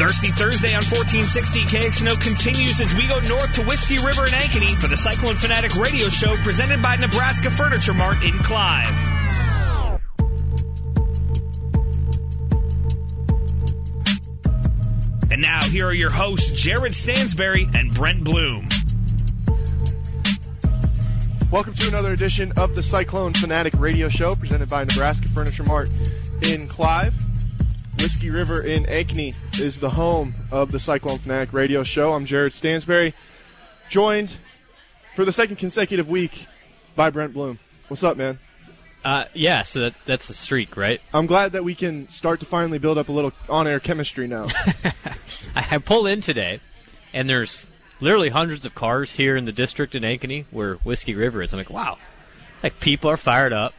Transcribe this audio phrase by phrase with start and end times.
[0.00, 4.74] Thirsty Thursday on 1460 KXNO continues as we go north to Whiskey River and Ankeny
[4.80, 8.88] for the Cyclone Fanatic radio show presented by Nebraska Furniture Mart in Clive.
[15.30, 18.66] And now, here are your hosts, Jared Stansberry and Brent Bloom.
[21.50, 25.90] Welcome to another edition of the Cyclone Fanatic Radio Show presented by Nebraska Furniture Mart
[26.48, 27.12] in Clive.
[28.02, 32.14] Whiskey River in Ankeny is the home of the Cyclone Fanatic Radio Show.
[32.14, 33.12] I'm Jared Stansberry,
[33.90, 34.38] joined
[35.14, 36.46] for the second consecutive week
[36.96, 37.58] by Brent Bloom.
[37.88, 38.38] What's up, man?
[39.04, 41.02] Uh, yeah, so that, that's the streak, right?
[41.12, 44.46] I'm glad that we can start to finally build up a little on-air chemistry now.
[45.54, 46.60] I, pull in today,
[47.12, 47.66] and there's
[48.00, 51.52] literally hundreds of cars here in the district in Ankeny where Whiskey River is.
[51.52, 51.98] I'm like, wow,
[52.62, 53.74] like people are fired up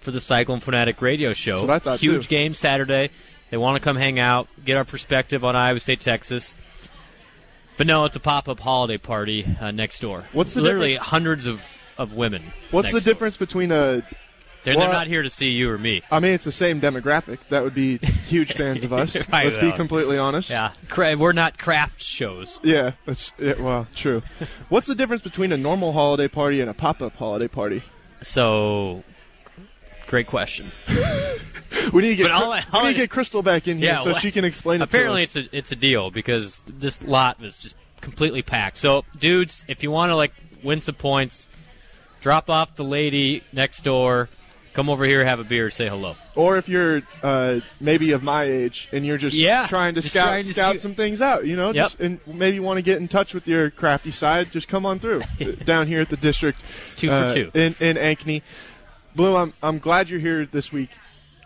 [0.00, 1.58] for the Cyclone Fanatic radio show.
[1.58, 2.30] That's what I thought, Huge too.
[2.30, 3.10] game Saturday.
[3.54, 6.56] They want to come hang out, get our perspective on Iowa State, Texas.
[7.76, 10.24] But no, it's a pop-up holiday party uh, next door.
[10.32, 11.62] What's the literally difference- hundreds of,
[11.96, 12.52] of women?
[12.72, 13.14] What's the next door.
[13.14, 14.02] difference between a
[14.64, 16.02] They're, Well, they're not here to see you or me.
[16.10, 17.46] I mean, it's the same demographic.
[17.50, 19.16] That would be huge fans of us.
[19.32, 20.50] I Let's be completely honest.
[20.50, 22.58] Yeah, Cra- we're not craft shows.
[22.64, 24.24] Yeah, that's yeah, well, true.
[24.68, 27.84] What's the difference between a normal holiday party and a pop-up holiday party?
[28.20, 29.04] So,
[30.14, 30.70] great question.
[31.92, 33.86] We need to get But all I- we need to get Crystal back in here
[33.88, 34.84] Yeah, so well, she can explain it.
[34.84, 38.78] Apparently, it's a it's a deal because this lot was just completely packed.
[38.78, 41.46] So, dudes, if you want to like win some points,
[42.20, 44.28] drop off the lady next door.
[44.72, 46.16] Come over here, have a beer, say hello.
[46.36, 50.12] or if you're uh, maybe of my age and you're just Yeah, trying to just
[50.14, 51.74] scout trying to scout see- some things out, you know, Yep.
[51.86, 54.98] just and maybe want to get in touch with your crafty side, just come on
[55.00, 55.22] through
[55.64, 56.60] down here at the district
[56.96, 57.50] Two for uh, two.
[57.54, 58.42] in in Ankeny.
[59.14, 60.90] Blue, I'm I'm glad you're here this week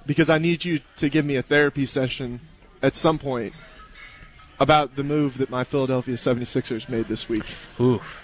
[0.06, 2.41] because I need you to give me a therapy session
[2.83, 3.52] at some point
[4.58, 7.44] about the move that my Philadelphia 76ers made this week.
[7.80, 8.23] Oof,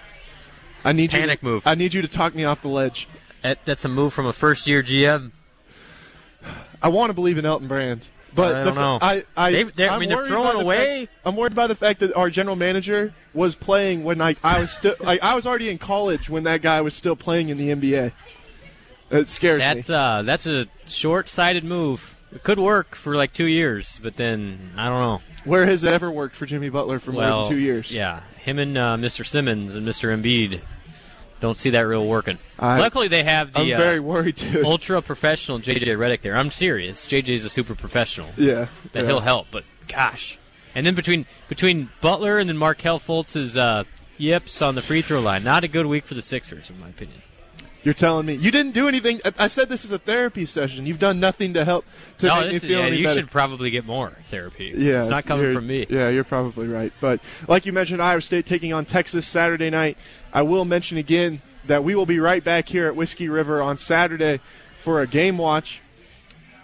[0.84, 1.62] I need you Panic to, move.
[1.66, 3.06] I need you to talk me off the ledge.
[3.42, 5.32] that, that's a move from a first year GM.
[6.82, 8.98] I want to believe in Elton Brand, but I the don't f- know.
[9.00, 11.54] I, I, They- I I'm mean, they're worried throwing by the away- fact- I'm worried
[11.54, 15.22] by the fact that our general manager was playing when I, I was still, like,
[15.22, 18.12] I was already in college when that guy was still playing in the NBA.
[19.14, 19.94] It scares That's me.
[19.94, 22.16] uh, that's a short sighted move.
[22.32, 25.20] It could work for like two years, but then I don't know.
[25.44, 27.90] Where has it ever worked for Jimmy Butler for more than two years?
[27.92, 29.24] Yeah, him and uh, Mr.
[29.26, 30.08] Simmons and Mr.
[30.12, 30.60] Embiid
[31.40, 32.38] don't see that real working.
[32.58, 34.62] I- Luckily, they have the I'm uh, very worried too.
[34.64, 36.34] ultra professional JJ Redick there.
[36.36, 37.06] I'm serious.
[37.06, 38.28] JJ's a super professional.
[38.36, 39.06] yeah, That yeah.
[39.06, 40.38] he'll help, but gosh.
[40.74, 43.84] And then between between Butler and then Markelle Fultz's uh,
[44.18, 46.88] yips on the free throw line, not a good week for the Sixers, in my
[46.88, 47.20] opinion.
[47.84, 49.20] You're telling me you didn't do anything.
[49.38, 50.86] I- said this is a therapy session.
[50.86, 51.84] You've done nothing to help
[52.18, 53.20] to no, make me this is, feel yeah, any you better.
[53.20, 54.72] should probably get more therapy.
[54.74, 55.86] Yeah, it's not coming from me.
[55.88, 56.92] Yeah, you're probably right.
[57.00, 59.98] But like you mentioned, Iowa State taking on Texas Saturday night.
[60.32, 63.76] I will mention again that we will be right back here at Whiskey River on
[63.78, 64.40] Saturday
[64.82, 65.80] for a game watch.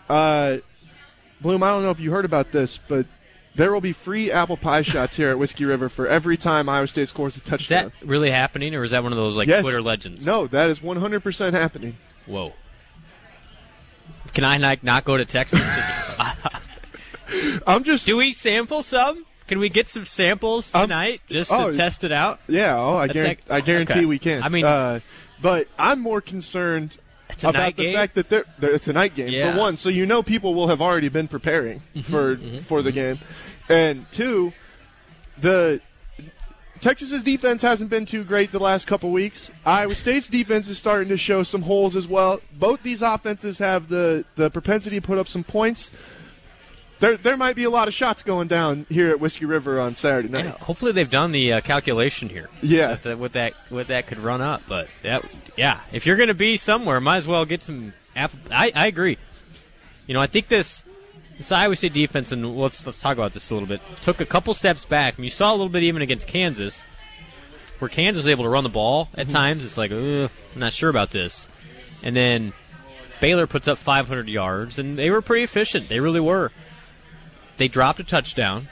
[0.09, 0.59] Uh,
[1.41, 3.07] Bloom, I don't know if you heard about this, but
[3.61, 6.87] there will be free apple pie shots here at Whiskey River for every time Iowa
[6.87, 7.87] State scores a touchdown.
[7.87, 9.61] Is that really happening, or is that one of those like Yes.
[9.61, 10.25] Twitter legends?
[10.25, 11.99] No, that is 100% happening.
[12.25, 12.55] Whoa.
[14.33, 15.61] Can I not, not go to Texas?
[17.67, 19.27] I'm just Do we sample some?
[19.47, 22.41] Can we get some samples tonight just to oh, test it out?
[22.49, 24.05] Yeah, oh, I, guarantee, like- I guarantee okay.
[24.07, 24.43] we can.
[24.43, 25.01] I mean- uh,
[25.43, 26.97] but I'm more concerned
[27.45, 27.95] A about the game?
[27.95, 29.47] fact that they're, they're- it's a night game Yeah.
[29.49, 29.77] Mm-hmm, for one.
[29.77, 32.37] So you know people will have already been preparing for
[32.67, 33.19] for the game,
[33.69, 34.53] and two,
[35.41, 35.81] the
[36.81, 39.51] Texas's defense hasn't been too great the last couple weeks.
[39.67, 42.41] Iowa State's defense is starting to show some holes as well.
[42.59, 45.91] Both these offenses have the the propensity to put up some points.
[47.01, 49.95] There, there might be a lot of shots going down here at Whiskey River on
[49.95, 50.45] Saturday night.
[50.45, 52.51] Yeah, hopefully they've done the uh, calculation here.
[52.63, 52.91] Yeah.
[52.91, 55.25] What that, what that what that could run up, but that
[55.57, 57.95] yeah, if you're going to be somewhere, might as well get some.
[58.15, 58.39] Apple.
[58.51, 59.17] I I agree.
[60.07, 60.85] You know, I think this
[61.39, 63.81] this Iowa State defense, and let's let's talk about this a little bit.
[64.03, 65.17] Took a couple steps back.
[65.17, 66.79] And you saw a little bit even against Kansas,
[67.79, 69.65] where Kansas was able to run the ball at times.
[69.65, 71.49] It's like, Ugh, I'm not sure about this.
[72.03, 72.53] And then
[73.21, 75.89] Baylor puts up 500 yards, and they were pretty efficient.
[75.89, 76.53] They really were.
[77.61, 78.71] They dropped a touchdown,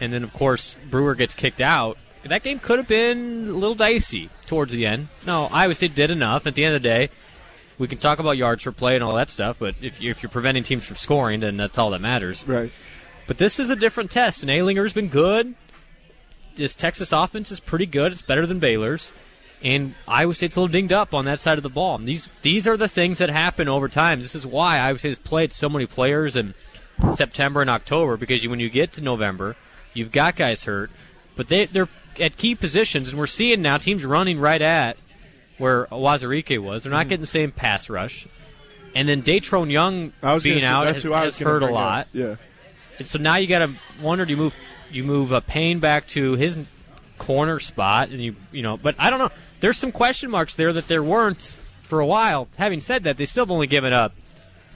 [0.00, 1.96] and then of course Brewer gets kicked out.
[2.24, 5.06] That game could have been a little dicey towards the end.
[5.24, 6.44] No, Iowa State did enough.
[6.44, 7.10] At the end of the day,
[7.78, 10.24] we can talk about yards per play and all that stuff, but if, you, if
[10.24, 12.44] you're preventing teams from scoring, then that's all that matters.
[12.48, 12.72] Right.
[13.28, 15.54] But this is a different test, and Ehlinger's been good.
[16.56, 18.10] This Texas offense is pretty good.
[18.10, 19.12] It's better than Baylor's.
[19.62, 21.94] And Iowa State's a little dinged up on that side of the ball.
[21.94, 24.20] And these these are the things that happen over time.
[24.20, 26.54] This is why Iowa State has played so many players in
[27.14, 29.56] September and October because you, when you get to November,
[29.94, 30.90] You've got guys hurt,
[31.36, 31.88] but they they're
[32.20, 34.98] at key positions, and we're seeing now teams running right at
[35.56, 36.82] where Uwazurike was.
[36.82, 37.08] They're not Mm-hmm.
[37.08, 38.26] getting the same pass rush.
[38.94, 40.12] And then Datrone Young
[40.42, 41.74] being say, out has, has hurt a bring up.
[41.74, 42.08] lot.
[42.12, 42.36] Yeah.
[42.98, 44.54] And so now you got to wonder: do you move,
[44.90, 46.58] do you move a Payne back to his
[47.16, 48.76] corner spot, and you, you know?
[48.76, 49.30] But I don't know.
[49.60, 52.48] There's some question marks there that there weren't for a while.
[52.58, 54.12] Having said that, they still have only given up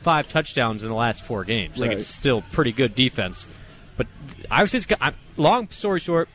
[0.03, 1.79] five touchdowns in the last four games.
[1.79, 1.99] Like Right.
[1.99, 3.47] it's still pretty good defense.
[3.97, 4.07] But
[4.51, 6.29] Iowa State's got, long story short,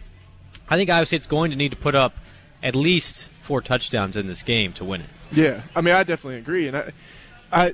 [0.70, 2.16] I think Iowa State's going to need to put up
[2.64, 5.08] at least four touchdowns in this game to win it.
[5.32, 6.92] Yeah, I mean, I definitely agree, and I,
[7.52, 7.74] I,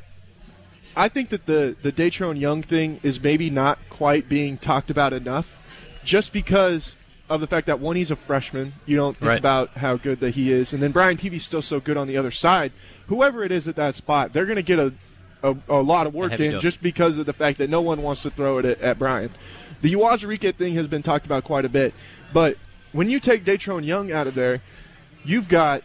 [0.95, 5.13] I think that the the Datrone Young thing is maybe not quite being talked about
[5.13, 5.57] enough,
[6.03, 6.95] just because
[7.29, 8.73] of the fact that one, he's a freshman.
[8.85, 9.39] You don't think Right.
[9.39, 12.17] about how good that he is, and then Brian Peavy's still so good on the
[12.17, 12.71] other side.
[13.07, 14.93] Whoever it is at that spot, they're going to get a,
[15.43, 16.61] a a lot of work in dose.
[16.61, 19.31] just because of the fact that no one wants to throw it at, at Brian.
[19.81, 21.93] The Uwazurike thing has been talked about quite a bit,
[22.33, 22.57] but
[22.91, 24.61] when you take Datrone Young out of there,
[25.25, 25.83] you've got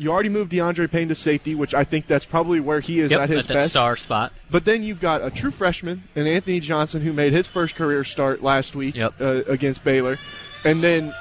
[0.00, 3.10] you already moved D'Andre Payne to safety, which I think that's probably where he is
[3.10, 3.70] Yep, at his that best.
[3.70, 4.32] star spot.
[4.48, 8.04] But then you've got a true freshman and Anthony Johnson who made his first career
[8.04, 9.14] start last week Yep.
[9.20, 10.16] uh, against Baylor,
[10.64, 11.12] and then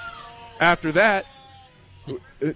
[0.59, 1.25] after that,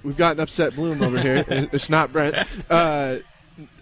[0.04, 1.44] we've got an upset Bloom over here.
[1.72, 2.36] it's not Brent.
[2.70, 3.18] Uh,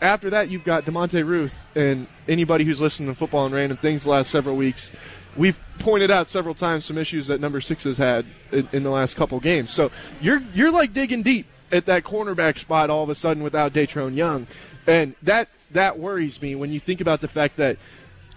[0.01, 4.03] after that, you've got Demonte Ruth, and anybody who's listened to football and random things
[4.03, 4.91] the last several weeks,
[5.37, 8.89] we've pointed out several times some issues that number six has had in, in the
[8.89, 9.71] last couple games.
[9.71, 13.73] So you're you're like digging deep at that cornerback spot all of a sudden without
[13.73, 14.47] Datrone Young,
[14.87, 17.77] and that that worries me when you think about the fact that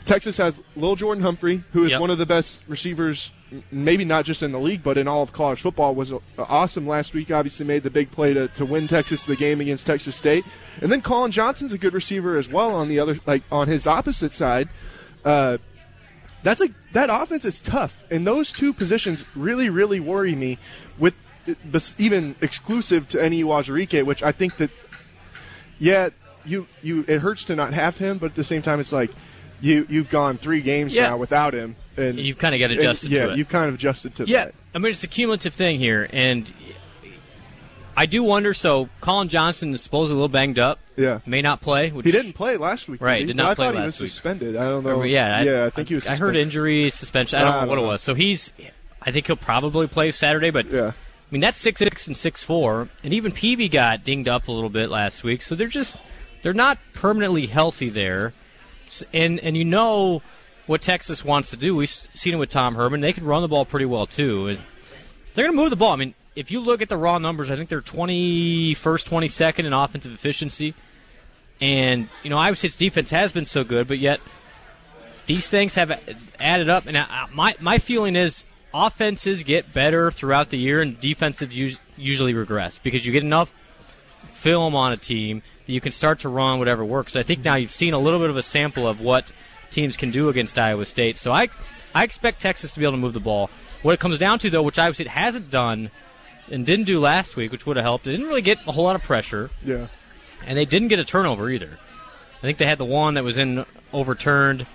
[0.04, 2.00] Texas has Lil Jordan Humphrey, who is Yep.
[2.00, 3.30] one of the best receivers,
[3.70, 5.94] maybe not just in the league, but in all of college football.
[5.94, 7.30] Was uh, awesome last week.
[7.30, 10.44] Obviously, made the big play to, to win Texas the game against Texas State.
[10.80, 13.86] And then Collin Johnson's a good receiver as well on the other, like on his
[13.86, 14.68] opposite side.
[15.24, 15.58] Uh,
[16.42, 20.58] that's a that offense is tough, and those two positions really, really worry me.
[20.98, 21.14] With
[21.64, 24.70] this even exclusive to Enyi Uwazurike, which I think that
[25.78, 26.10] yeah,
[26.44, 29.10] you you it hurts to not have him, but at the same time, it's like
[29.60, 31.10] you you've gone three games Yeah.
[31.10, 33.38] now without him, and You've kinda got and, adjusted to yeah, it.
[33.38, 34.54] you've kind of adjusted to Yeah, that.
[34.74, 36.50] I mean it's a cumulative thing here, and
[37.96, 38.54] I do wonder.
[38.54, 40.78] So Collin Johnson is supposedly a little banged up.
[40.96, 41.20] Yeah.
[41.26, 41.90] may not play.
[41.90, 43.00] Which He didn't play last week.
[43.00, 43.26] Right, did, he?
[43.28, 44.10] did not I play thought he last was week.
[44.10, 44.56] suspended.
[44.56, 45.02] I don't know.
[45.02, 46.06] Yeah, I, yeah, I think he was.
[46.06, 46.42] I heard suspended.
[46.42, 47.38] injury, suspension.
[47.38, 47.84] I don't I know don't what know.
[47.84, 48.02] it was.
[48.02, 48.52] So he's.
[49.02, 50.94] I think he'll probably play Saturday, but Yeah, I
[51.30, 54.70] mean that's six six and six four, and even Peavy got dinged up a little
[54.70, 55.42] bit last week.
[55.42, 55.96] So they're just
[56.42, 58.32] they're not permanently healthy there,
[59.12, 60.22] and and you know
[60.66, 61.74] what Texas wants to do.
[61.74, 63.00] We've seen it with Tom Herman.
[63.00, 64.58] They can run the ball pretty well too, and
[65.34, 65.92] they're going to move the ball.
[65.92, 69.28] I mean, if you look at the raw numbers, I think they're twenty first, twenty
[69.28, 70.74] second in offensive efficiency,
[71.60, 74.20] and you know Iowa State's defense has been so good, but yet
[75.26, 76.00] these things have
[76.38, 76.86] added up.
[76.86, 82.34] And my my feeling is offenses get better throughout the year, and defensive us- usually
[82.34, 83.52] regress because you get enough
[84.32, 87.14] film on a team that you can start to run whatever works.
[87.14, 89.32] I think now you've seen a little bit of a sample of what
[89.72, 91.16] teams can do against Iowa State.
[91.16, 91.48] So I
[91.94, 93.50] I expect Texas to be able to move the ball.
[93.82, 95.90] What it comes down to, though, which Iowa State hasn't done
[96.50, 98.84] and didn't do last week, which would have helped, they didn't really get a whole
[98.84, 99.88] lot of pressure yeah.
[100.44, 101.78] and they didn't get a turnover either.
[102.38, 104.66] I think they had the one that was in overturned,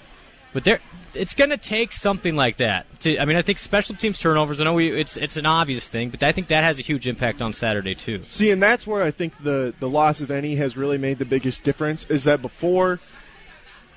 [0.53, 0.79] but there
[1.13, 2.85] it's going to take something like that.
[3.01, 4.61] To, I mean, I think special teams turnovers.
[4.61, 7.07] I know we, it's it's an obvious thing, but I think that has a huge
[7.07, 8.23] impact on Saturday too.
[8.27, 11.25] See, and that's where I think the the loss of Enyi has really made the
[11.25, 12.05] biggest difference.
[12.05, 12.99] Is that before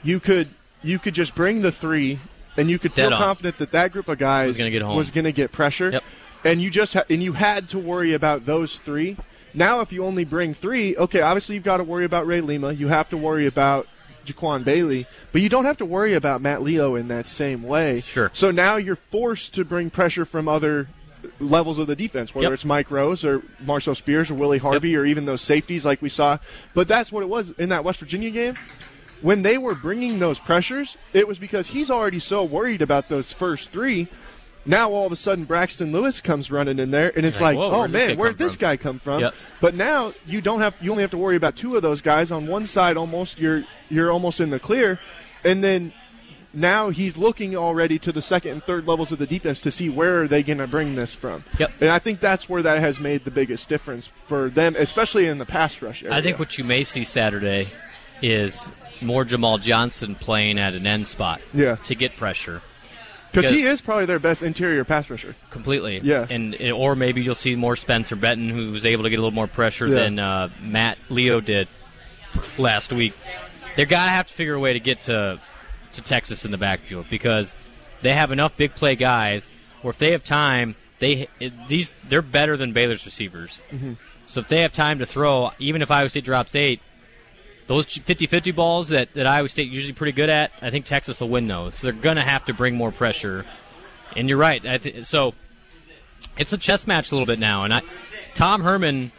[0.03, 0.49] you could
[0.83, 2.19] you could just bring the three,
[2.57, 3.19] and you could Dead feel on.
[3.21, 4.97] confident that that group of guys Was gonna get home.
[4.97, 6.05] was gonna get pressure, Yep.
[6.45, 9.17] and you just ha- and you had to worry about those three.
[9.53, 12.73] Now, if you only bring three, okay, obviously you've got to worry about Ray Lima.
[12.73, 13.89] You have to worry about
[14.25, 18.01] Jaquan Bailey, but you don't have to worry about Matt Leo in that same way.
[18.01, 18.31] Sure.
[18.33, 20.87] So now you're forced to bring pressure from other
[21.41, 22.53] levels of the defense, whether Yep.
[22.55, 26.09] it's Mike Rose or Marcel Spears or Willie Harvey or even those safeties like we
[26.09, 26.39] saw.
[26.73, 28.55] But that's what it was in that West Virginia game.
[29.23, 33.33] When they were bringing those pressures, it was because he's already so worried about those
[33.33, 34.09] first three.
[34.67, 37.73] Now all of a sudden Braxton Lewis comes running in there, and it's Like, like,
[37.73, 39.21] oh man, where'd this from?" guy come from?
[39.21, 39.35] Yep.
[39.61, 42.31] But now you don't have you only have to worry about two of those guys
[42.31, 42.97] on one side.
[42.97, 45.01] Almost you're you're almost in the clear,
[45.45, 45.93] and then
[46.53, 49.89] now he's looking already to the second and third levels of the defense to see
[49.89, 51.45] where are they going to bring this from.
[51.59, 51.73] Yep.
[51.81, 55.39] And I think that's where that has made the biggest difference for them, especially in
[55.39, 56.17] the pass rush area.
[56.17, 57.71] I think what you may see Saturday
[58.21, 58.67] is
[59.03, 61.77] more JaMahl Johnson playing at an end spot Yeah.
[61.77, 62.63] to get pressure
[63.33, 65.37] because he is probably their best interior pass rusher.
[65.51, 66.01] completely.
[66.03, 66.27] Yeah.
[66.29, 69.31] and or maybe you'll see more Spencer Benton, who was able to get a little
[69.35, 69.95] more pressure Yeah.
[70.01, 71.69] than uh, Matt Leo did
[72.59, 73.15] last week.
[73.77, 75.41] They're gonna have to figure a way to get to
[75.93, 77.55] to Texas in the backfield because
[78.03, 79.49] they have enough big play guys
[79.83, 81.29] where if they have time, they
[81.69, 83.61] these they're better than Baylor's receivers.
[83.73, 83.95] Mm-hmm.
[84.27, 86.81] So if they have time to throw, even if Iowa State drops eight,
[87.71, 91.29] those 50-50 balls that, that Iowa State usually pretty good at, I think Texas will
[91.29, 91.77] win those.
[91.77, 93.47] So they're going to have to bring more pressure.
[94.17, 94.61] And you're right.
[94.67, 95.35] I th- so
[96.37, 97.63] it's a chess match a little bit now.
[97.63, 97.83] And I,
[98.35, 99.13] Tom Herman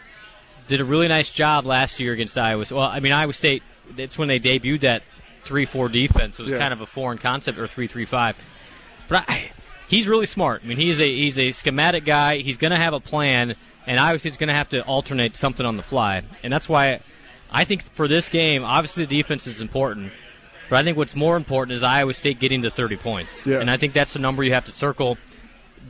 [0.68, 2.66] did a really nice job last year against Iowa.
[2.70, 3.64] Well, I mean Iowa State.
[3.96, 5.04] It's when they debuted that
[5.46, 6.38] three-four defense.
[6.38, 6.60] It was Yeah.
[6.60, 8.36] kind of a foreign concept or three-three-five.
[9.08, 9.52] But I,
[9.88, 10.62] he's really smart.
[10.66, 12.40] I mean, he's a he's a schematic guy.
[12.40, 13.56] He's going to have a plan,
[13.88, 16.24] and Iowa State's going to have to alternate something on the fly.
[16.44, 17.00] And that's why
[17.52, 20.12] I think for this game, obviously the defense is important.
[20.70, 23.46] But I think what's more important is Iowa State getting to 30 points.
[23.46, 23.60] Yeah.
[23.60, 25.18] And I think that's the number you have to circle.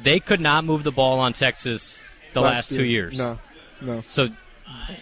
[0.02, 2.04] They could not move the ball on Texas
[2.34, 3.18] the last, two years.
[3.18, 3.38] No,
[3.80, 4.04] no.
[4.08, 4.30] So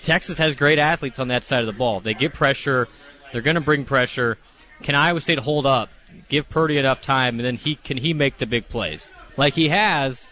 [0.02, 2.02] Texas has great athletes on that side of the ball.
[2.02, 2.90] They get pressure.
[3.32, 4.38] They're going to bring pressure.
[4.82, 5.90] Can Iowa State hold up?
[6.28, 9.70] Give Purdy enough time, and then he can he make the big plays like he
[9.70, 10.28] has.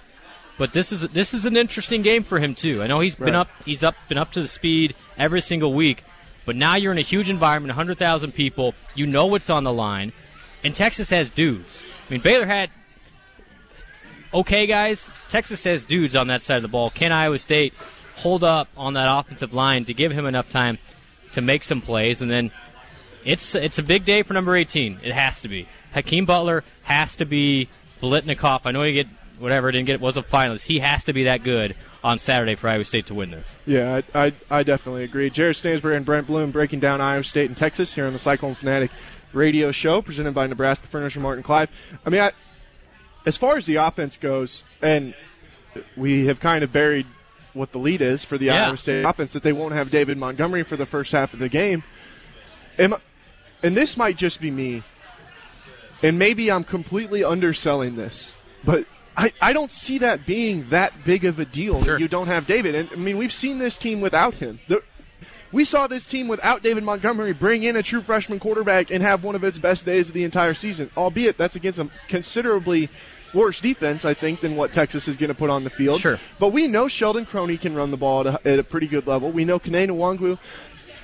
[0.57, 2.81] But this is this is an interesting game for him too.
[2.81, 6.03] I know he's been up he's up been up to the speed every single week,
[6.45, 8.73] but now you're in a huge environment, 100,000 people.
[8.95, 10.13] You know what's on the line,
[10.63, 11.85] and Texas has dudes.
[12.07, 12.71] I mean, Baylor had
[14.33, 15.09] okay guys.
[15.29, 16.89] Texas has dudes on that side of the ball.
[16.89, 17.73] Can Iowa State
[18.15, 20.79] hold up on that offensive line to give him enough time
[21.33, 22.21] to make some plays?
[22.21, 22.51] And then
[23.23, 25.01] it's it's a big day for number 18.
[25.03, 25.67] It has to be.
[25.93, 27.69] Hakeem Butler has to be
[28.01, 28.61] Biletnikoff.
[28.65, 29.07] I know you get
[29.39, 30.63] whatever didn't get it was a finalist.
[30.63, 33.57] He has to be that good on Saturday for Iowa State to win this.
[33.65, 35.29] Yeah, I, I, I definitely agree.
[35.29, 38.55] Jared Stansberry and Brent Bloom breaking down Iowa State and Texas here on the Cyclone
[38.55, 38.91] Fanatic
[39.33, 41.69] radio show presented by Nebraska Furniture Mart in Clive.
[42.05, 42.31] I mean, I,
[43.25, 45.13] as far as the offense goes, and
[45.95, 47.05] we have kind of buried
[47.53, 48.67] what the lead is for the Yeah.
[48.67, 51.49] Iowa State offense that they won't have David Montgomery for the first half of the
[51.49, 51.83] game.
[52.79, 52.93] Am,
[53.63, 54.83] and this might just be me,
[56.03, 58.31] and maybe I'm completely underselling this,
[58.63, 58.85] but
[59.17, 61.99] I, I don't see that being that big of a deal Sure.
[61.99, 62.75] you don't have David.
[62.75, 64.59] And I mean, we've seen this team without him.
[64.67, 64.83] The,
[65.51, 69.23] we saw this team without David Montgomery bring in a true freshman quarterback and have
[69.23, 72.89] one of its best days of the entire season, albeit that's against a considerably
[73.33, 75.99] worse defense, I think, than what Texas is going to put on the field.
[76.01, 76.19] Sure.
[76.37, 79.07] But we know Sheldon Croney can run the ball at a, at a pretty good
[79.07, 79.31] level.
[79.31, 80.37] We know Kene Nwangwu.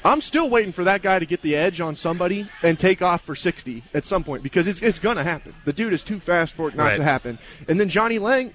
[0.05, 3.21] I'm still waiting for that guy to get the edge on somebody and take off
[3.25, 5.53] for 60 at some point because it's, it's going to happen.
[5.65, 6.97] The dude is too fast for it not Right.
[6.97, 7.39] to happen.
[7.69, 8.53] And then Johnnie Lang,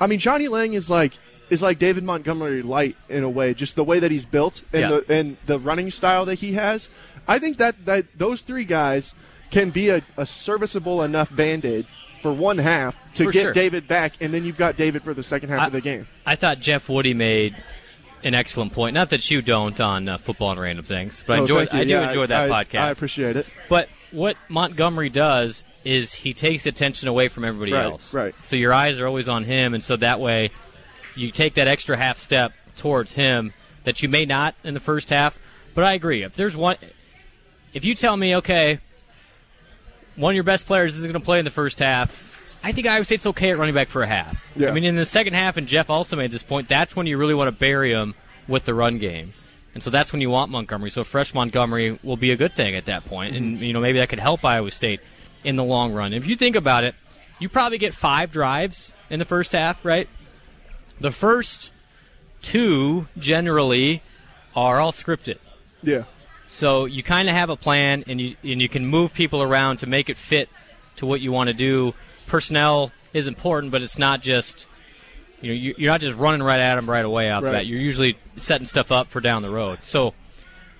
[0.00, 1.12] I mean, Johnnie Lang is like
[1.50, 4.80] is like David Montgomery light in a way, just the way that he's built and
[4.82, 4.88] Yeah.
[5.06, 6.88] the and the running style that he has.
[7.26, 9.14] I think that that those three guys
[9.50, 11.86] can be a, a serviceable enough band aid
[12.22, 13.52] for one half to For get sure.
[13.52, 16.06] David back, and then you've got David for the second half I- of the game.
[16.26, 17.56] I thought Jeff Woody made
[18.24, 18.94] an excellent point.
[18.94, 21.66] Not that you don't on uh, football and random things, but I Oh, enjoy.
[21.70, 22.80] I do Yeah, enjoy that I, podcast.
[22.80, 23.46] I appreciate it.
[23.68, 28.12] But what Montgomery does is he takes attention away from everybody Right, else.
[28.12, 28.34] right.
[28.42, 30.50] So your eyes are always on him, and so that way
[31.14, 33.52] you take that extra half step towards him
[33.84, 35.38] that you may not in the first half.
[35.74, 36.22] But I agree.
[36.24, 36.76] If there's one,
[37.72, 38.80] if you tell me, okay,
[40.16, 42.27] one of your best players isn't going to play in the first half,
[42.62, 44.44] I think Iowa State's okay at running back for a half.
[44.56, 44.68] Yeah.
[44.68, 47.16] I mean, in the second half, and Jeff also made this point, that's when you
[47.16, 48.14] really want to bury him
[48.46, 49.34] with the run game.
[49.74, 50.90] And so that's when you want Montgomery.
[50.90, 53.36] So fresh Montgomery will be a good thing at that point.
[53.36, 55.00] And, you know, maybe that could help Iowa State
[55.44, 56.12] in the long run.
[56.12, 56.94] If you think about it,
[57.38, 60.08] you probably get five drives in the first half, right?
[61.00, 61.70] The first
[62.42, 64.02] two generally
[64.56, 65.38] are all scripted.
[65.82, 66.04] Yeah.
[66.48, 69.76] So you kind of have a plan, and you and you can move people around
[69.78, 70.48] to make it fit
[70.96, 71.94] to what you want to do.
[72.28, 74.66] Personnel is important, but it's not just
[75.40, 77.52] you know you- you're not just running right at him right away off Right.
[77.52, 77.66] bat.
[77.66, 79.78] You're usually setting stuff up for down the road.
[79.82, 80.14] So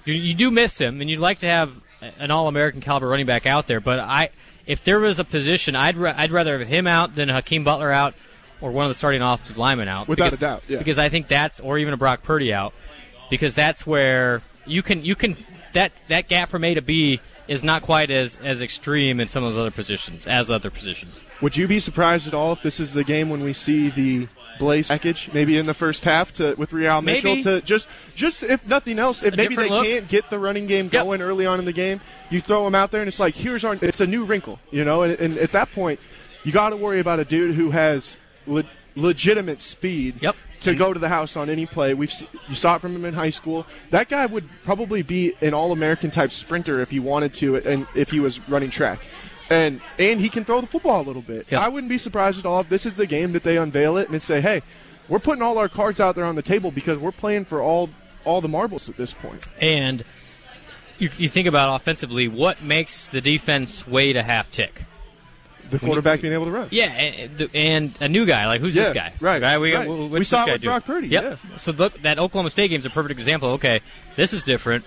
[0.05, 1.73] you, you do miss him, and you'd like to have
[2.19, 3.81] an All-American caliber running back out there.
[3.81, 4.31] But I,
[4.67, 7.91] if there was a position, I'd ra- I'd rather have him out than Hakeem Butler
[7.91, 8.15] out,
[8.61, 10.09] or one of the starting offensive linemen out.
[10.09, 10.79] Without because, a doubt, yeah.
[10.79, 12.73] Because I think that's, or even a Brock Purdy out,
[13.31, 15.37] because that's where you can you can
[15.73, 19.43] that that gap from A to B is not quite as as extreme in some
[19.43, 21.21] of those other positions as other positions.
[21.41, 24.29] Would you be surprised at all if this is the game when we see the
[24.59, 27.43] Blaze package maybe in the first half to with Re-al Mitchell Maybe.
[27.45, 27.87] to just
[28.17, 29.87] just if nothing else if A maybe they look.
[29.87, 31.05] can't get the running game Yep.
[31.05, 33.65] going early on in the game you throw them out there and it's like here's
[33.65, 36.01] our it's a new wrinkle you know and, and at that point
[36.43, 38.17] you got to worry about a dude who has
[38.49, 38.65] le-
[38.97, 40.35] legitimate speed Yep.
[40.61, 42.13] To go to the house on any play we've
[42.49, 46.11] you saw it from him in high school that guy would probably be an all-American
[46.11, 49.01] type sprinter if he wanted to and if he was running track
[49.51, 51.53] and and he can throw the football a little bit.
[51.53, 54.09] I wouldn't be surprised at all if this is the game that they unveil it
[54.09, 54.63] and say, "Hey,
[55.09, 57.91] we're putting all our cards out there on the table because we're playing for all
[58.25, 60.05] all the marbles at this point." And
[60.99, 64.85] you, you think about offensively, what makes the defense wait a half tick?
[65.71, 66.69] The quarterback being able to run.
[66.71, 69.13] Yeah, and, and a new guy like who's Yeah, this guy?
[69.21, 69.59] right, Right.
[69.59, 69.89] We, right.
[69.89, 70.69] We saw it with do?
[70.69, 71.23] Brock Purdy, Yep.
[71.25, 71.57] yeah.
[71.59, 73.51] So look, that Oklahoma State game's a perfect example.
[73.53, 73.81] Okay,
[74.17, 74.85] this is different.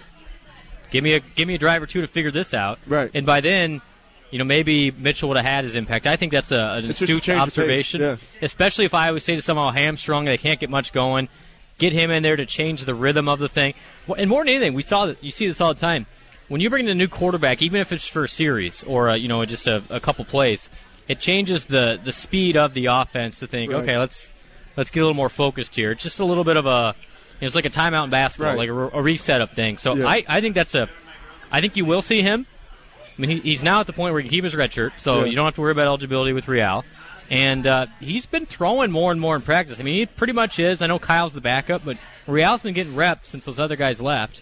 [0.92, 2.80] Give me a give me a drive or two to figure this out.
[2.86, 3.10] Right.
[3.14, 3.82] And by then,
[4.30, 6.06] you know, maybe Mitchell would have had his impact.
[6.08, 8.02] I think that's a, an It's astute change of pace, observation.
[8.02, 8.16] yeah.
[8.42, 11.30] Especially if Iowa State is somehow hamstrung, they can't get much going.
[11.78, 13.74] Get him in there to change the rhythm of the thing.
[14.18, 16.06] And more than anything, we saw that you see this all the time.
[16.52, 19.16] When you bring in a new quarterback, even if it's for a series or a,
[19.16, 20.70] you know just a, a couple plays,
[21.08, 23.84] it changes the the speed of the offense to think, Right.
[23.84, 24.30] okay, let's
[24.76, 25.92] let's get a little more focused here.
[25.92, 26.94] It's just a little bit of a
[27.40, 28.58] it's like a timeout in basketball, Right.
[28.58, 29.78] like a, re- a reset up thing.
[29.78, 30.08] So Yeah.
[30.08, 30.90] I, I think that's a
[31.54, 32.46] I think you will see him.
[33.18, 34.92] I mean, he, he's now at the point where he can keep his red shirt,
[34.98, 35.28] so Yeah.
[35.28, 36.84] you don't have to worry about eligibility with Re-al.
[37.30, 39.80] And uh, he's been throwing more and more in practice.
[39.80, 40.82] I mean, he pretty much is.
[40.82, 44.42] I know Kyle's the backup, but Re-al's been getting reps since those other guys left.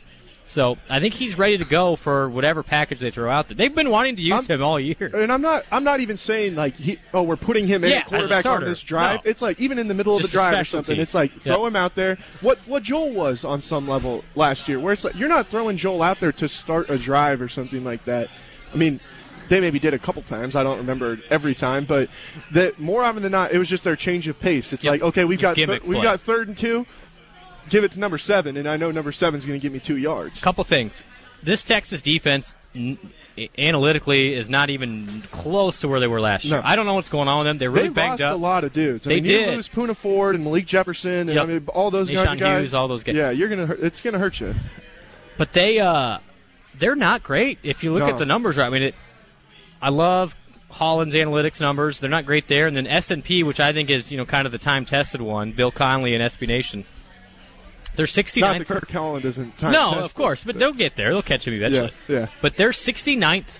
[0.49, 3.55] So I think he's ready to go for whatever package they throw out there.
[3.55, 5.11] They've been wanting to use I'm- him all year.
[5.13, 5.63] And I'm not.
[5.71, 8.63] I'm not even saying like, he, oh, we're putting him in Yeah, a quarterback on
[8.65, 9.23] this drive.
[9.23, 9.29] No.
[9.29, 10.99] It's like even in the middle of the a drive or something.
[10.99, 11.43] It's like Yep.
[11.43, 12.17] throw him out there.
[12.41, 15.77] What what Joel was on some level last year, where it's like you're not throwing
[15.77, 18.29] Joel out there to start a drive or something like that.
[18.73, 18.99] I mean,
[19.49, 20.55] they maybe did a couple times.
[20.55, 22.09] I don't remember every time, but
[22.53, 24.73] that more often than not, it was just their change of pace.
[24.73, 24.91] It's Yep.
[24.93, 26.87] like okay, we've got thir- we've got third and two.
[27.69, 29.97] Give it to number seven, and I know number seven's going to give me two
[29.97, 30.39] yards.
[30.41, 31.03] Couple things.
[31.41, 32.97] This Texas defense n-
[33.57, 36.57] analytically is not even close to where they were last year.
[36.57, 36.61] No.
[36.65, 37.57] I don't know what's going on with them.
[37.57, 38.33] They're really they banged lost up.
[38.33, 39.07] a lot of dudes.
[39.07, 39.55] I They mean, you did.
[39.55, 41.43] lose Poona Ford and Malik Jefferson, and Yep.
[41.43, 42.37] I mean all those guys.
[42.39, 43.15] Hughes, all those guys.
[43.15, 43.73] Yeah, you're gonna.
[43.79, 44.53] It's gonna hurt you.
[45.37, 46.17] but they uh
[46.77, 48.09] they're not great if you look No.
[48.09, 48.95] at the numbers right i mean it,
[49.81, 50.33] i love
[50.69, 54.17] holland's analytics numbers they're not great there and then s&p which i think is you
[54.17, 56.85] know kind of the time tested one bill connelly and sb nation
[57.99, 59.57] they're 69th Not that Kirk isn't.
[59.57, 62.27] Time no tested, of course but they'll get there they'll catch him eventually Yeah, yeah.
[62.41, 63.59] but they're 69th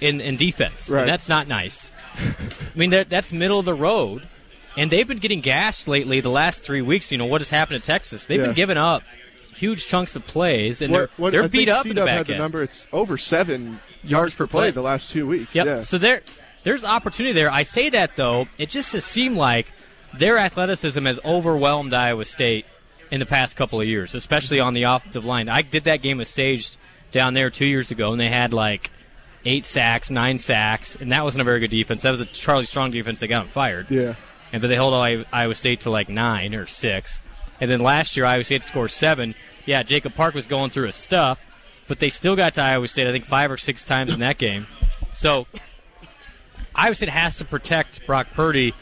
[0.00, 1.00] in, in defense Right.
[1.00, 4.26] and that's not nice i mean that's middle of the road
[4.76, 7.80] and they've been getting gashed lately the last three weeks you know what has happened
[7.82, 8.46] to texas they've Yeah.
[8.46, 9.02] been giving up
[9.54, 12.06] huge chunks of plays and What, they're, what, they're I beat up in the C-Dub
[12.06, 12.40] back had the end.
[12.42, 12.62] number.
[12.64, 15.54] It's over seven yards per play the last two weeks.
[15.54, 15.66] Yep.
[15.66, 15.80] Yeah.
[15.82, 16.22] So there,
[16.64, 17.52] there's opportunity there.
[17.52, 19.68] I say that though, it just has seemed like
[20.18, 22.66] their athleticism has overwhelmed Iowa State
[23.14, 25.48] in the past couple of years, especially on the offensive line.
[25.48, 26.76] I did that game with Sage
[27.12, 28.90] down there two years ago, and they had like
[29.44, 32.02] eight sacks, nine sacks, and that wasn't a very good defense.
[32.02, 33.20] That was a Charlie Strong defense.
[33.20, 33.88] They got them fired.
[33.88, 34.16] yeah.
[34.52, 34.94] And but they held
[35.32, 37.20] Iowa State to like nine or six.
[37.60, 39.36] And then last year Iowa State scored seven.
[39.64, 41.40] Yeah, Jacob Park was going through his stuff,
[41.86, 44.38] but they still got to Iowa State I think five or six times in that
[44.38, 44.66] game.
[45.12, 45.46] So
[46.74, 48.74] Iowa State has to protect Brock Purdy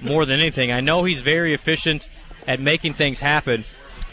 [0.00, 0.72] more than anything.
[0.72, 2.08] I know he's very efficient
[2.46, 3.64] at making things happen,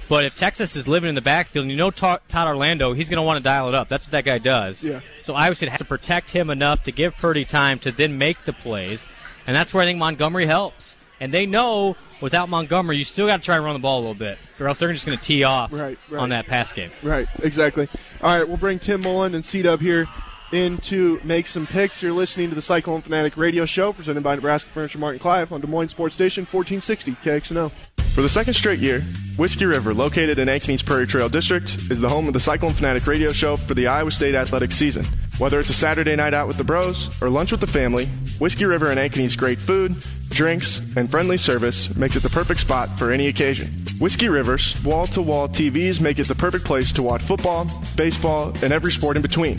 [0.09, 3.17] but if Texas is living in the backfield, and you know Todd Orlando, he's going
[3.17, 3.89] to want to dial it up.
[3.89, 4.83] That's what that guy does.
[4.83, 5.01] Yeah.
[5.21, 8.43] So Iowa State has to protect him enough to give Purdy time to then make
[8.45, 9.05] the plays,
[9.47, 10.95] and that's where I think Montgomery helps.
[11.19, 14.01] And they know without Montgomery, you still got to try and run the ball a
[14.01, 16.19] little bit, or else they're just going to tee off Right, right.
[16.21, 16.91] on that pass game.
[17.01, 17.27] Right.
[17.41, 17.87] Exactly.
[18.21, 18.45] All right.
[18.47, 20.07] We'll bring Tim Mullen and C Dub here
[20.53, 22.01] in to make some picks.
[22.01, 25.51] You're listening to the Cyclone Fanatic Radio Show presented by Nebraska Furniture Mart in Clive
[25.51, 27.71] on Des Moines Sports Station 1460 KXNO.
[28.13, 29.01] For the second straight year,
[29.37, 33.07] Whiskey River, located in Ankeny's Prairie Trail District, is the home of the Cyclone Fanatic
[33.07, 35.05] Radio Show for the Iowa State athletic season.
[35.39, 38.05] Whether it's a Saturday night out with the bros or lunch with the family,
[38.37, 39.95] Whiskey River and Ankeny's great food,
[40.29, 43.67] drinks, and friendly service makes it the perfect spot for any occasion.
[43.99, 48.55] Whiskey River's wall to wall TVs make it the perfect place to watch football, baseball,
[48.61, 49.57] and every sport in between.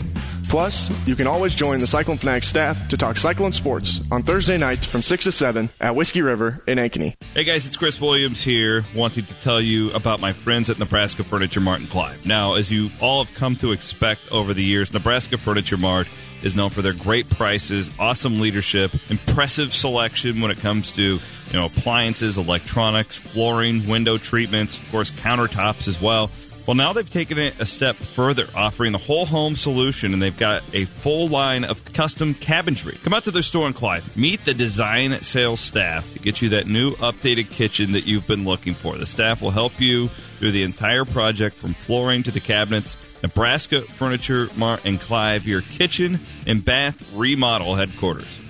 [0.49, 4.57] Plus, you can always join the Cyclone Fanatic staff to talk cyclone sports on Thursday
[4.57, 7.15] nights from 6 to 7 at Whiskey River in Ankeny.
[7.33, 11.23] Hey guys, it's Chris Williams here, wanting to tell you about my friends at Nebraska
[11.23, 12.25] Furniture Mart and Clive.
[12.25, 16.07] Now, as you all have come to expect over the years, Nebraska Furniture Mart
[16.43, 21.53] is known for their great prices, awesome leadership, impressive selection when it comes to you
[21.53, 26.29] know appliances, electronics, flooring, window treatments, of course countertops as well.
[26.65, 30.35] Well, now they've taken it a step further, offering the whole home solution, and they've
[30.35, 32.99] got a full line of custom cabinetry.
[33.03, 34.17] Come out to their store in Clive.
[34.17, 38.45] Meet the design sales staff to get you that new updated kitchen that you've been
[38.45, 38.97] looking for.
[38.97, 40.07] The staff will help you
[40.39, 42.97] through the entire project from flooring to the cabinets.
[43.21, 48.41] Nebraska Furniture Mart and Clive, your kitchen and bath remodel headquarters.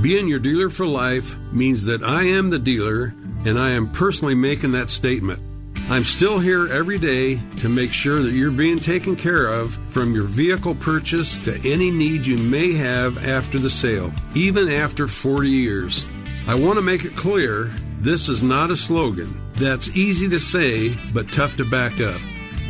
[0.00, 3.12] Being your dealer for life means that I am the dealer
[3.44, 5.51] and I am personally making that statement.
[5.90, 10.14] I'm still here every day to make sure that you're being taken care of from
[10.14, 15.48] your vehicle purchase to any need you may have after the sale, even after 40
[15.48, 16.06] years.
[16.46, 19.40] I want to make it clear this is not a slogan.
[19.54, 22.20] That's easy to say, but tough to back up.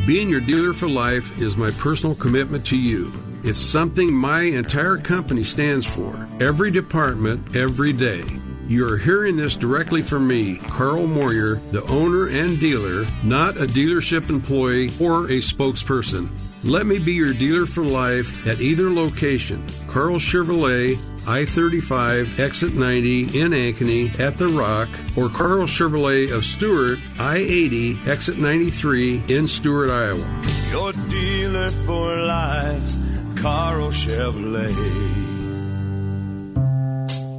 [0.05, 3.13] Being your dealer for life is my personal commitment to you.
[3.43, 6.27] It's something my entire company stands for.
[6.41, 8.23] Every department, every day.
[8.67, 13.67] You are hearing this directly from me, Carl Moyer, the owner and dealer, not a
[13.67, 16.29] dealership employee or a spokesperson.
[16.63, 19.65] Let me be your dealer for life at either location.
[19.89, 20.97] Karl Chevrolet,
[21.27, 27.37] I 35, exit 90 in Ankeny at The Rock, or Karl Chevrolet of Stuart, I
[27.37, 30.45] 80, exit 93 in Stuart, Iowa.
[30.71, 32.95] Your dealer for life,
[33.35, 35.32] Karl Chevrolet.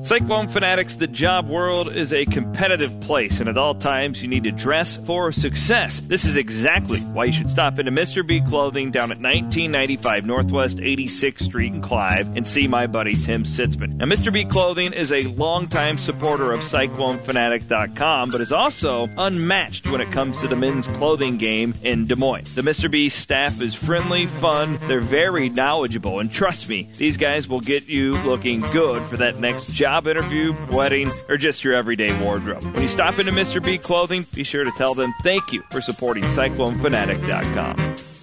[0.05, 4.45] Cyclone Fanatics, the job world is a competitive place, and at all times you need
[4.45, 5.99] to dress for success.
[6.01, 8.25] This is exactly why you should stop into Mr.
[8.25, 13.45] B Clothing down at 1995 Northwest 86th Street in Clive and see my buddy Tim
[13.45, 13.97] Sitzman.
[13.97, 14.31] Now, Mr.
[14.31, 20.37] B Clothing is a longtime supporter of CycloneFanatic.com, but is also unmatched when it comes
[20.37, 22.55] to the men's clothing game in Des Moines.
[22.55, 22.90] The Mr.
[22.90, 27.88] B staff is friendly, fun, they're very knowledgeable, and trust me, these guys will get
[27.88, 32.64] you looking good for that next job job interview, wedding, or just your everyday wardrobe.
[32.64, 33.62] When you stop into Mr.
[33.62, 38.13] B Clothing, be sure to tell them thank you for supporting CycloneFanatic.com.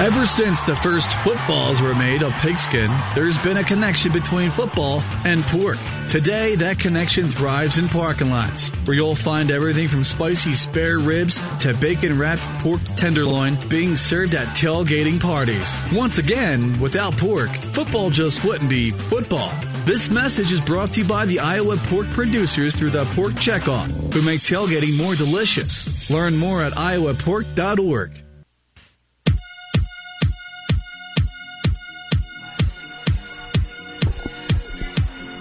[0.01, 5.01] Ever since the first footballs were made of pigskin, there's been a connection between football
[5.25, 5.79] and pork.
[6.09, 11.41] Today, that connection thrives in parking lots, where you'll find everything from spicy spare ribs
[11.59, 15.79] to bacon wrapped pork tenderloin being served at tailgating parties.
[15.93, 19.53] Once again, without pork, football just wouldn't be football.
[19.85, 23.89] This message is brought to you by the Iowa pork producers through the Pork Checkoff,
[24.15, 26.09] who make tailgating more delicious.
[26.09, 28.23] Learn more at iowapork.org.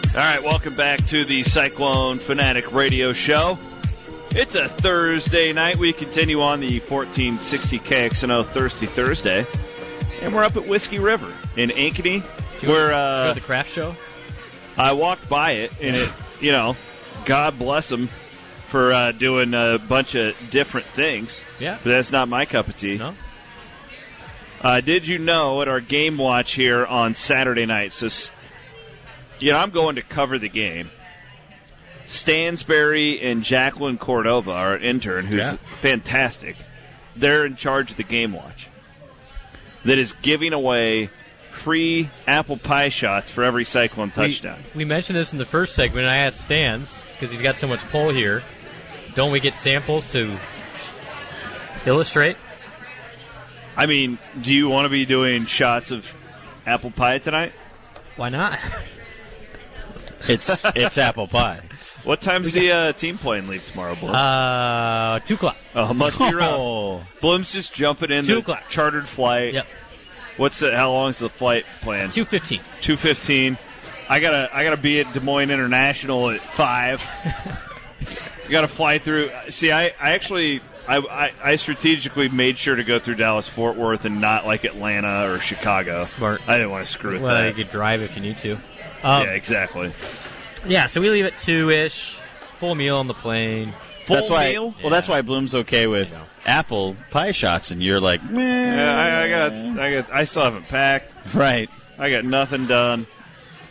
[0.10, 3.60] All right, welcome back to the Cyclone Fanatic Radio Show.
[4.32, 5.78] It's a Thursday night.
[5.78, 9.46] We continue on the 1460 KXNO Thirsty Thursday,
[10.24, 12.24] and we're up at Whiskey River in Ankeny.
[12.68, 13.96] We're uh, the craft show.
[14.78, 16.76] I walked by it, and it, you know,
[17.26, 18.10] God bless them.
[18.68, 21.42] for uh, doing a bunch of different things.
[21.60, 21.78] Yeah.
[21.84, 22.98] But that's not my cup of tea.
[22.98, 23.14] No.
[24.62, 27.92] Uh, did you know at our game watch here on Saturday night?
[27.92, 28.08] So,
[29.40, 30.90] you know, I'm going to cover the game.
[32.08, 35.58] Stansberry and Jacqueline Cordova, our intern, who's Yeah.
[35.82, 36.56] fantastic.
[37.16, 38.68] They're in charge of the game watch.
[39.84, 41.10] That is giving away
[41.52, 44.60] free apple pie shots for every Cyclone touchdown.
[44.74, 46.08] We, we mentioned this in the first segment.
[46.08, 48.44] I asked Stans because he's got so much pull here.
[49.16, 50.38] Don't we get samples to
[51.86, 52.38] illustrate?
[53.76, 56.12] I mean, do you want to be doing shots of
[56.66, 57.54] apple pie tonight?
[58.16, 58.60] Why not?
[60.28, 61.62] It's it's apple pie.
[62.04, 64.16] What time's the uh, team plane leave tomorrow, Bloom?
[64.16, 65.56] Uh, two o'clock.
[65.76, 66.52] Oh, must be rough.
[66.52, 67.02] Oh.
[67.22, 68.68] Bloom's just jumping in Two the o'clock.
[68.70, 69.54] chartered flight.
[69.54, 69.68] Yep.
[70.38, 70.76] What's the?
[70.76, 72.10] How long is the flight plan?
[72.10, 72.62] Two fifteen.
[72.82, 73.58] Two fifteen.
[74.10, 77.02] I gotta I gotta be at Des Moines International at five.
[78.46, 79.30] you gotta fly through.
[79.50, 83.78] See, I, I actually I, I, I strategically made sure to go through Dallas Fort
[83.78, 86.04] Worth and not like Atlanta or Chicago.
[86.04, 86.42] Smart.
[86.48, 87.56] I didn't want to screw with Well, you that.
[87.56, 88.54] could drive if you need to.
[89.04, 89.94] Um, yeah, exactly.
[90.66, 92.18] yeah, so we leave at two ish.
[92.56, 93.74] Full meal on the plane.
[94.16, 94.52] That's why.
[94.52, 94.76] meal?
[94.82, 96.14] Well, that's why Bloom's okay with
[96.46, 98.76] apple pie shots, and you're like, meh.
[98.76, 101.12] Yeah, I, I got I got I still haven't packed.
[101.36, 101.70] right.
[101.98, 103.08] I got nothing done.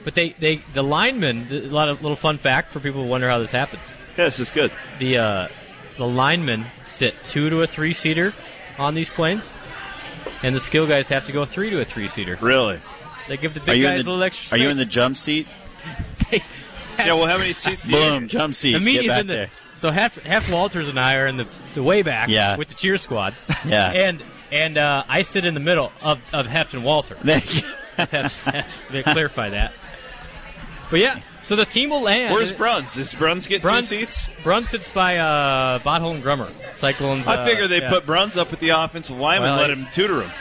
[0.05, 1.49] But they, they the linemen.
[1.51, 3.83] A lot of little fun fact for people who wonder how this happens.
[4.17, 4.73] Yeah, this is good.
[4.99, 5.49] The uh,
[5.97, 8.33] the linemen sit two to a three seater
[8.79, 9.53] on these planes,
[10.43, 12.39] and the skill guys have to go three to a three seater.
[12.41, 12.81] Really?
[13.29, 14.57] They give the Are big you guys the a little extra.
[14.57, 15.47] Are you in the jump seat?
[17.07, 17.15] Yeah.
[17.15, 17.97] Well, how many seats do you?
[17.97, 18.73] Bloom, jump seat.
[18.73, 19.51] The Get media's back in the there.
[19.81, 22.57] So half half Walters and I are in the the way back Yeah.
[22.57, 23.35] with the cheer squad.
[23.67, 23.91] Yeah.
[23.91, 27.17] and and uh, I sit in the middle of of Heft and Walter.
[27.25, 27.65] Heft-
[28.45, 29.73] Heft- they clarify that.
[30.91, 32.35] But yeah, so the team will land.
[32.35, 32.95] Where's Bruns?
[32.95, 34.29] Does Bruns get Bruns, two seats?
[34.43, 36.49] Bruns sits by uh, Bottle and Grummer.
[36.75, 37.29] Cyclones.
[37.29, 37.91] I uh, figure they yeah.
[37.91, 40.33] put Bruns up with the offensive lineman, Well, let I- him tutor him.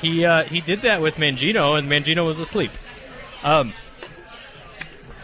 [0.00, 2.70] He uh, he did that with Mangino, and Mangino was asleep.
[3.42, 3.72] Um,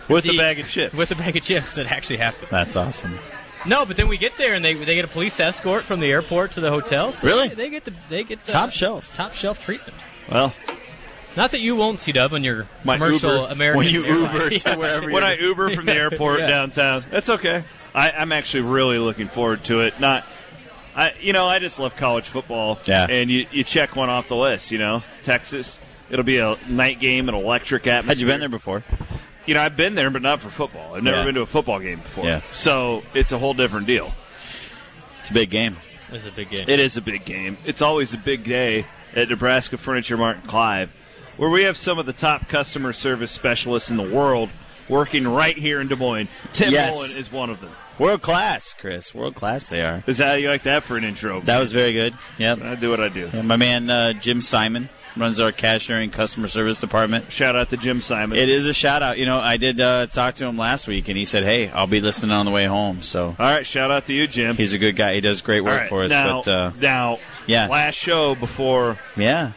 [0.08, 0.94] With the bag of chips.
[0.94, 2.48] With the bag of chips, that actually happened.
[2.50, 3.18] That's awesome.
[3.66, 6.10] No, but then we get there and they they get a police escort from the
[6.10, 7.12] airport to the hotel.
[7.12, 7.48] So Really?
[7.48, 9.14] They, they get the they get the Top shelf.
[9.16, 9.94] top shelf treatment.
[10.30, 10.52] Well,
[11.36, 13.52] Not that you won't see Dub on your My commercial Uber.
[13.52, 14.34] American When you airline.
[14.34, 15.36] Uber to wherever when I.
[15.38, 16.48] Uber from the airport Yeah.
[16.48, 17.64] downtown, that's okay.
[17.94, 20.00] I, I'm actually really looking forward to it.
[20.00, 20.26] Not,
[20.96, 22.80] I you know I just love college football.
[22.86, 23.06] Yeah.
[23.08, 24.72] and you you check one off the list.
[24.72, 25.78] You know, Texas.
[26.10, 28.08] It'll be a night game, an electric atmosphere.
[28.08, 28.82] Had you been there before?
[29.46, 30.94] You know, I've been there, but not for football.
[30.94, 31.24] I've never Yeah.
[31.24, 32.24] been to a football game before.
[32.24, 32.40] Yeah.
[32.52, 34.12] So it's a whole different deal.
[35.20, 35.76] It's a big game.
[36.12, 36.68] It's a big game.
[36.68, 37.56] It is a big game.
[37.64, 40.94] It's always a big day at Nebraska Furniture Mart and Clive,
[41.36, 44.50] where we have some of the top customer service specialists in the world
[44.88, 46.28] working right here in Des Moines.
[46.52, 46.94] Tim Yes.
[46.94, 47.70] Mullen is one of them.
[47.98, 49.14] World class, Chris.
[49.14, 50.02] World class they are.
[50.06, 51.40] Is that how you like that for an intro?
[51.42, 52.14] That was very good.
[52.38, 52.62] Yep.
[52.62, 53.30] I do what I do.
[53.32, 57.30] Yeah, my man uh, Jim Simon runs our cashiering customer service department.
[57.30, 58.38] Shout out to Jim Simon.
[58.38, 59.18] It is a shout out.
[59.18, 61.86] You know, I did uh, talk to him last week, and he said, "Hey, I'll
[61.86, 64.56] be listening on the way home." So All right, shout out to you, Jim.
[64.56, 65.14] he's a good guy.
[65.14, 66.10] He does great work right, for us.
[66.10, 67.66] now, but uh, now, yeah.
[67.68, 69.52] last show before yeah,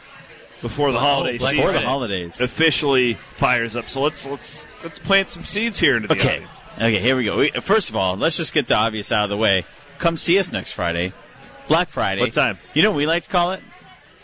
[0.62, 2.40] before the Oh, holiday Black before the holidays.
[2.40, 3.88] officially fires up.
[3.88, 6.34] So let's let's let's plant some seeds here into the Okay.
[6.36, 6.50] audience.
[6.76, 7.38] Okay, here we go.
[7.38, 9.64] We, first of all, let's just get the obvious out of the way.
[9.98, 11.14] Come see us next Friday,
[11.68, 12.20] Black Friday.
[12.20, 12.58] What time?
[12.74, 13.62] You know what we like to call it?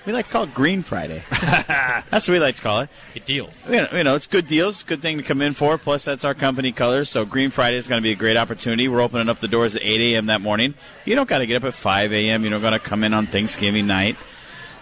[0.04, 1.22] We like to call it Green Friday.
[1.30, 2.90] That's what we like to call it.
[3.14, 3.68] Good deals.
[3.68, 5.78] You know, you know, it's good deals, good thing to come in for.
[5.78, 7.08] Plus, that's our company colors.
[7.08, 8.88] So, Green Friday is going to be a great opportunity.
[8.88, 10.26] We're opening up the doors at 8 a.m.
[10.26, 10.74] that morning.
[11.04, 12.42] You don't got to get up at 5 a.m.
[12.42, 14.16] You don't got to come in on Thanksgiving night.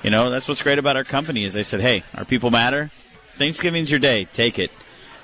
[0.02, 2.90] You know, that's what's great about our company is they said, hey, our people matter.
[3.36, 4.24] Thanksgiving's your day.
[4.24, 4.70] Take it.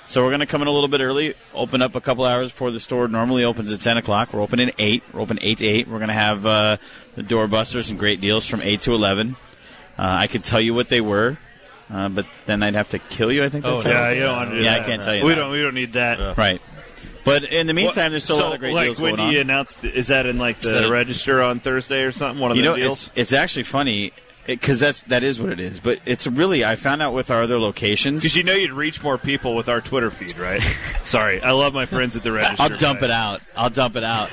[0.07, 2.53] So we're going to come in a little bit early, open up a couple hours
[2.53, 4.33] before the store normally opens at 10 o'clock.
[4.33, 5.03] We're open at 8.
[5.13, 5.89] We're open 8 to 8.
[5.89, 6.77] We're going to have uh,
[7.17, 9.37] the doorbusters and great deals from 8 to 11.
[9.99, 11.39] Uh, I could tell you what they were,
[11.93, 13.65] uh, but then I'd have to kill you, I think.
[13.65, 13.93] Oh, That's no.
[13.93, 14.83] how- Yeah, you don't want to do Yeah, that.
[14.83, 15.41] I can't tell you We that.
[15.41, 15.51] don't.
[15.53, 16.37] We don't need that.
[16.37, 16.61] Right.
[17.25, 19.33] But in the meantime, there's still so, a lot of great like, deals when going
[19.33, 19.51] you on.
[19.51, 22.41] announced, is that in like the that- register on Thursday or something?
[22.41, 23.09] One of you the know, deals.
[23.09, 24.13] it's it's actually funny
[24.47, 25.81] because that's that is what it is.
[25.81, 28.23] But it's really I found out with our other locations.
[28.23, 30.63] Because you know you'd reach more people with our Twitter feed, right?
[31.03, 32.63] Sorry, I love my friends at the register.
[32.63, 33.43] I'll dump but it out.
[33.57, 34.31] I'll dump it out.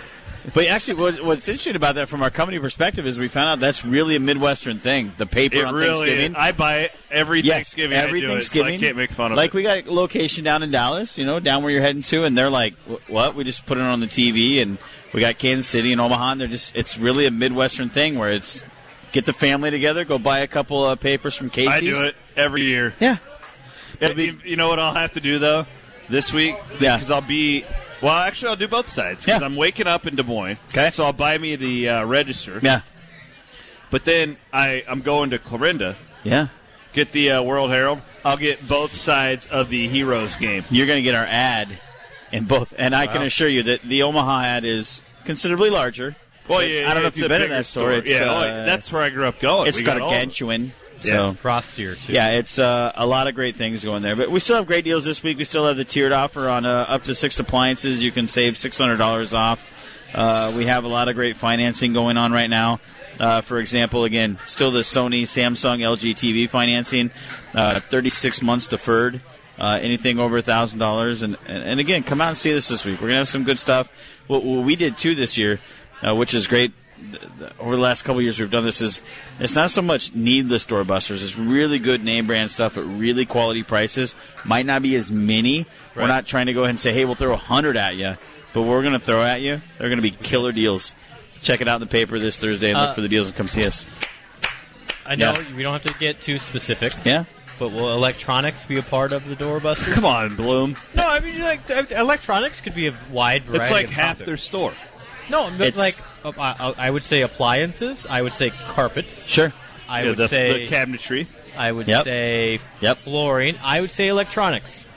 [0.53, 3.59] But actually, what, what's interesting about that from our company perspective is we found out
[3.59, 5.13] that's really a Midwestern thing.
[5.17, 5.87] The paper It on really.
[6.07, 6.35] Thanksgiving.
[6.35, 7.97] I buy it every Yes, Thanksgiving.
[7.97, 8.73] every I Thanksgiving.
[8.73, 9.53] It, so I can't make fun of like it.
[9.53, 12.37] we got a location down in Dallas, you know, down where you're heading to, and
[12.37, 12.73] they're like,
[13.07, 14.77] "What?" We just put it on the TV, and
[15.13, 16.33] we got Kansas City and Omaha.
[16.33, 18.65] And they're just, it's really a Midwestern thing where it's
[19.13, 21.71] get the family together, go buy a couple of papers from Casey's.
[21.73, 22.93] I do it every year.
[22.99, 23.17] Yeah,
[24.01, 25.65] Yeah, you, you know what I'll have to do though
[26.09, 26.55] this week?
[26.81, 26.97] Yeah.
[26.97, 27.63] because I'll be
[28.03, 30.57] Well, actually, I'll do both sides because I'm waking up in Des Moines.
[30.69, 30.89] Okay.
[30.89, 32.59] So I'll buy me the uh, register.
[32.61, 32.81] Yeah.
[33.89, 35.95] But then I I'm going to Clarinda.
[36.23, 36.47] Yeah.
[36.91, 38.01] Get the uh, World Herald.
[38.25, 40.63] I'll get both sides of the Heroes game.
[40.69, 41.79] You're going to get our ad
[42.31, 46.15] in both, and I can assure you that the Omaha ad is considerably larger.
[46.47, 48.03] Well, yeah, I don't know if you've been in that store.
[48.05, 48.05] store.
[48.05, 49.67] Yeah, uh, that's where I grew up going.
[49.67, 50.01] It's We got them.
[50.01, 50.73] gargantuan.
[51.03, 51.11] Yeah.
[51.11, 52.13] So Frostier too.
[52.13, 54.15] Yeah, it's uh, a lot of great things going there.
[54.15, 55.37] But we still have great deals this week.
[55.37, 58.03] We still have the tiered offer on uh, up to six appliances.
[58.03, 59.67] You can save six hundred dollars off.
[60.13, 62.79] Uh, we have a lot of great financing going on right now.
[63.19, 67.11] Uh, for example, again, still the Sony, Samsung, LG TV financing,
[67.53, 69.21] uh, 36 months deferred.
[69.59, 72.99] Uh, anything over thousand dollars, and and again, come out and see this this week.
[72.99, 73.87] We're gonna have some good stuff.
[74.25, 75.59] What, what we did too this year,
[76.01, 76.73] uh, which is great.
[77.11, 78.81] Th- th- Over the last couple of years, we've done this.
[78.81, 79.01] Is
[79.39, 81.23] it's not so much needless door busters.
[81.23, 84.15] It's really good name brand stuff at really quality prices.
[84.45, 85.65] Might not be as many.
[85.95, 88.17] We're not trying to go ahead and say, "Hey, we'll throw a hundred at you,"
[88.53, 89.61] but we're going to throw at you.
[89.77, 90.93] They're going to be killer deals.
[91.41, 93.35] Check it out in the paper this Thursday and Uh, look for the deals and
[93.35, 93.85] come see us.
[95.05, 95.55] I know Yeah.
[95.55, 96.93] we don't have to get too specific.
[97.03, 97.25] Yeah.
[97.59, 99.93] But will electronics be a part of the doorbuster?
[99.93, 100.75] Come on, Bloom.
[100.95, 103.63] No, I mean like electronics could be a wide variety.
[103.65, 104.25] It's like of half topics.
[104.25, 104.73] their store.
[105.29, 108.05] No, It's- like uh, I, I would say appliances.
[108.07, 109.13] I would say carpet.
[109.25, 109.53] Sure.
[109.89, 111.27] I Yeah, would the, say the cabinetry.
[111.57, 112.03] I would Yep.
[112.03, 112.97] say Yep.
[112.97, 113.57] flooring.
[113.63, 114.87] I would say electronics.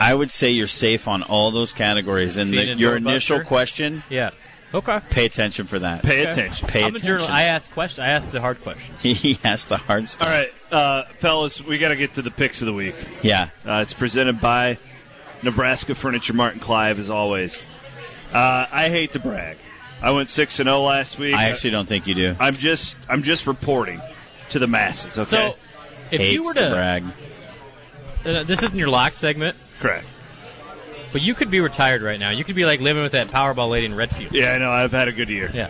[0.00, 2.36] I would say you're safe on all those categories.
[2.36, 2.96] And the, your doorbuster?
[2.98, 4.30] initial question, Yeah.
[4.74, 5.00] Okay.
[5.10, 6.02] pay attention for that.
[6.02, 6.30] Pay Okay.
[6.32, 6.66] attention.
[6.68, 7.04] Pay I'm attention.
[7.04, 7.30] a journalist.
[7.30, 7.98] I ask questions.
[8.00, 9.00] I ask the hard questions.
[9.02, 10.26] he asked the hard stuff.
[10.26, 12.94] All right, uh, fellas, we got to get to the picks of the week.
[13.22, 13.50] Yeah.
[13.66, 14.78] Uh, it's presented by
[15.42, 17.60] Nebraska Furniture Mart in Clive, as always.
[18.32, 19.58] Uh, I hate to brag.
[20.00, 21.34] I went six and zero last week.
[21.34, 22.36] I actually don't think you do.
[22.40, 24.00] I'm just I'm just reporting
[24.50, 25.18] to the masses.
[25.18, 25.56] Okay, So,
[26.10, 27.04] if Hates you were to to, brag.
[28.24, 30.06] uh, this isn't your lock segment, correct.
[31.12, 32.30] but you could be retired right now.
[32.30, 34.32] You could be like living with that Powerball lady in Redfield.
[34.32, 34.70] Yeah, I know.
[34.70, 35.68] I've had a good year, Yeah.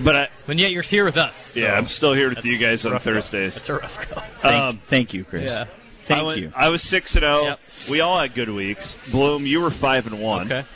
[0.00, 1.54] but I, And yet you're here with us.
[1.56, 3.12] yeah, I'm still here with that's you guys on rough go.
[3.14, 3.54] Thursdays.
[3.56, 4.20] That's a rough go.
[4.38, 5.44] Thank, Um, thank you, Chris.
[5.50, 5.64] Yeah.
[6.04, 6.52] Thank I went- you.
[6.56, 7.42] I was six and zero.
[7.44, 7.60] Yep.
[7.90, 8.96] We all had good weeks.
[9.10, 10.66] Bloom, you were five and one, Okay.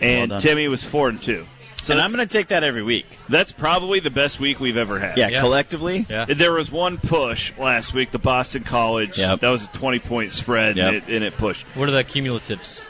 [0.00, 0.40] And Well.
[0.40, 1.46] Timmy was four and two.
[1.82, 3.06] So and I'm going to take that every week.
[3.28, 5.16] that's probably the best week we've ever had.
[5.16, 5.40] Yeah, Yeah.
[5.40, 6.04] collectively.
[6.08, 6.26] Yeah.
[6.26, 9.16] There was one push last week, the Boston College.
[9.18, 9.40] Yep.
[9.40, 10.86] That was a 20 point spread, Yep.
[10.86, 11.64] and, it, and it pushed.
[11.74, 12.82] What are the cumulatives?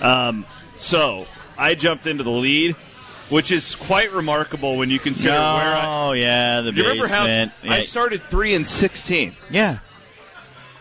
[0.00, 0.46] Um,
[0.78, 1.26] so
[1.58, 2.76] I jumped into the lead,
[3.28, 5.82] which is quite remarkable when you consider where I.
[5.84, 7.52] Oh, yeah, the You remember how basement.
[7.64, 9.34] I started three and 16?
[9.50, 9.78] Yeah.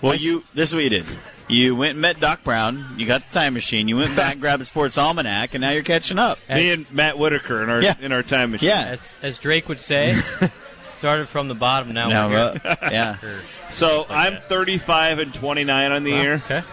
[0.02, 0.44] Well, I- you.
[0.54, 1.06] This is what you did.
[1.48, 2.96] You went and met Doc Brown.
[2.98, 3.88] You got the time machine.
[3.88, 6.40] You went back, and grabbed the sports almanac, and now you're catching up.
[6.50, 7.96] Me and Matt Whitaker in our Yeah.
[8.02, 8.70] in our time machine.
[8.70, 8.86] Yeah.
[8.86, 10.20] As, as Drake would say,
[10.98, 11.94] started from the bottom.
[11.94, 13.18] Now, Now, we're uh, yeah.
[13.24, 16.34] Or- So I'm 35 and 29 on the Wow, year.
[16.46, 16.64] Okay.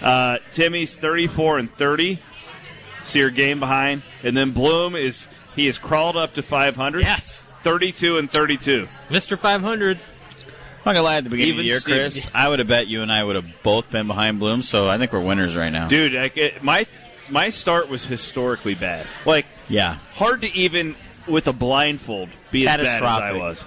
[0.00, 2.18] Uh, Timmy's 34 and 30.
[3.04, 4.02] So you're game behind.
[4.22, 7.02] And then Bloom is he has crawled up to 500.
[7.02, 7.44] Yes.
[7.64, 8.88] 32 and 32.
[9.10, 9.38] Mr.
[9.38, 9.98] 500.
[10.84, 11.16] I'm not gonna lie.
[11.16, 13.36] At the beginning of the year, Chris, I would have bet you and I would
[13.36, 14.62] have both been behind Bloom.
[14.62, 15.86] So I think we're winners right now.
[15.88, 16.86] Dude, like, it, my
[17.28, 19.06] my start was historically bad.
[19.24, 19.98] Like Yeah.
[20.14, 20.96] hard to even
[21.28, 23.40] with a blindfold be as bad as I Catastrophic.
[23.42, 23.64] was.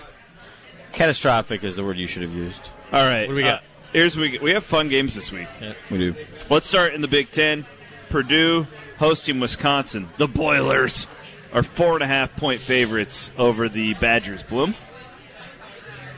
[0.91, 2.69] Catastrophic is the word you should have used.
[2.91, 3.21] All right.
[3.27, 3.59] What do we got?
[3.59, 5.47] uh, here's we we have fun games this week.
[5.89, 6.15] We do.
[6.49, 7.65] Let's start in the Big Ten.
[8.09, 8.67] Purdue
[8.99, 10.07] hosting Wisconsin.
[10.17, 11.07] The Boilers
[11.53, 14.43] are four and a half point favorites over the Badgers.
[14.43, 14.75] Bloom.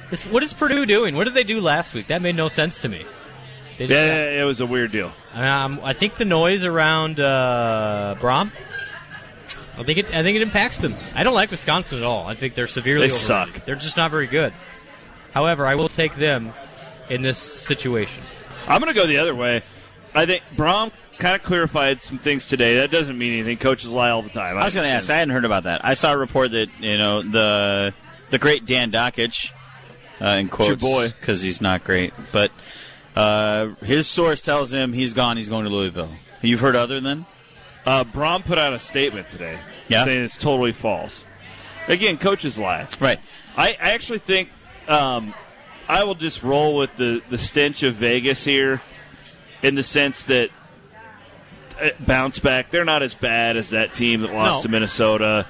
[0.09, 1.15] This, what is Purdue doing?
[1.15, 2.07] What did they do last week?
[2.07, 3.05] That made no sense to me.
[3.77, 5.11] They just- Yeah, it was a weird deal.
[5.33, 8.51] Um, I think the noise around uh, Brohm.
[9.77, 10.05] I think it.
[10.13, 10.95] I think it impacts them.
[11.13, 12.25] I don't like Wisconsin at all.
[12.25, 13.07] I think they're severely.
[13.09, 13.53] They overrated.
[13.55, 13.65] suck.
[13.65, 14.51] They're just not very good.
[15.33, 16.51] However, I will take them
[17.09, 18.23] in this situation.
[18.67, 19.61] I'm going to go the other way.
[20.15, 22.77] I think Brohm kind of clarified some things today.
[22.77, 23.57] That doesn't mean anything.
[23.57, 24.57] Coaches lie all the time.
[24.57, 25.11] I was going to ask.
[25.11, 25.85] I hadn't heard about that.
[25.85, 27.93] I saw a report that you know the
[28.31, 29.51] the great Dan Dakich,
[30.21, 32.51] uh, in quotes, because he's not great, but
[33.15, 35.37] uh, his source tells him he's gone.
[35.37, 36.11] He's going to Louisville.
[36.41, 37.25] You've heard other than?
[37.85, 39.57] Uh, Brohm put out a statement today
[39.87, 40.03] Yeah?
[40.03, 41.23] saying it's totally false.
[41.87, 42.87] Again, coaches lie.
[42.99, 43.19] Right.
[43.55, 44.49] I, I actually think
[44.89, 45.33] um,
[45.87, 48.81] I will just roll with the, the stench of Vegas here
[49.63, 50.49] in the sense that
[51.81, 52.71] uh, bounce back.
[52.71, 54.61] They're not as bad as that team that lost No.
[54.63, 55.47] to Minnesota.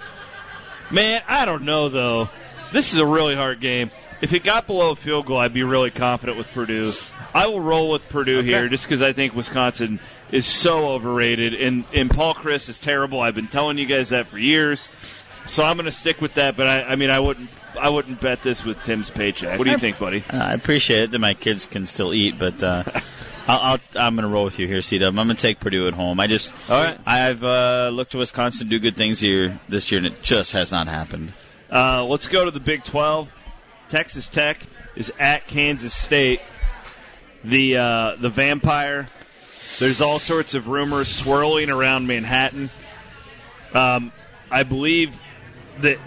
[0.92, 2.30] Man, I don't know, though.
[2.72, 3.90] This is a really hard game.
[4.22, 6.92] If it got below a field goal, I'd be really confident with Purdue.
[7.36, 8.48] I will roll with Purdue Okay.
[8.48, 10.00] here just because I think Wisconsin
[10.32, 11.54] is so overrated.
[11.54, 13.22] And, and Paul Chryst is terrible.
[13.22, 14.88] I've been telling you guys that for years.
[15.46, 16.58] So I'm going to stick with that.
[16.58, 17.50] But I, I mean, I wouldn't,
[17.80, 19.60] I wouldn't bet this with Tim's paycheck.
[19.60, 20.24] What do you think, buddy?
[20.32, 22.84] Uh, I appreciate it that my kids can still eat, but uh,
[23.48, 25.10] I'll, I'll, I'm going to roll with you here, C Dub.
[25.18, 26.20] I'm going to take Purdue at home.
[26.20, 27.00] I just, All right.
[27.06, 30.72] I've uh, looked to Wisconsin do good things here this year, and it just has
[30.72, 31.34] not happened.
[31.72, 33.34] Uh, let's go to the Big 12.
[33.90, 34.60] Texas Tech
[34.96, 36.42] is at Kansas State.
[37.44, 39.08] The uh, the Vampire.
[39.80, 42.70] There's all sorts of rumors swirling around Manhattan.
[43.74, 44.12] Um,
[44.50, 45.20] I believe
[45.80, 46.00] that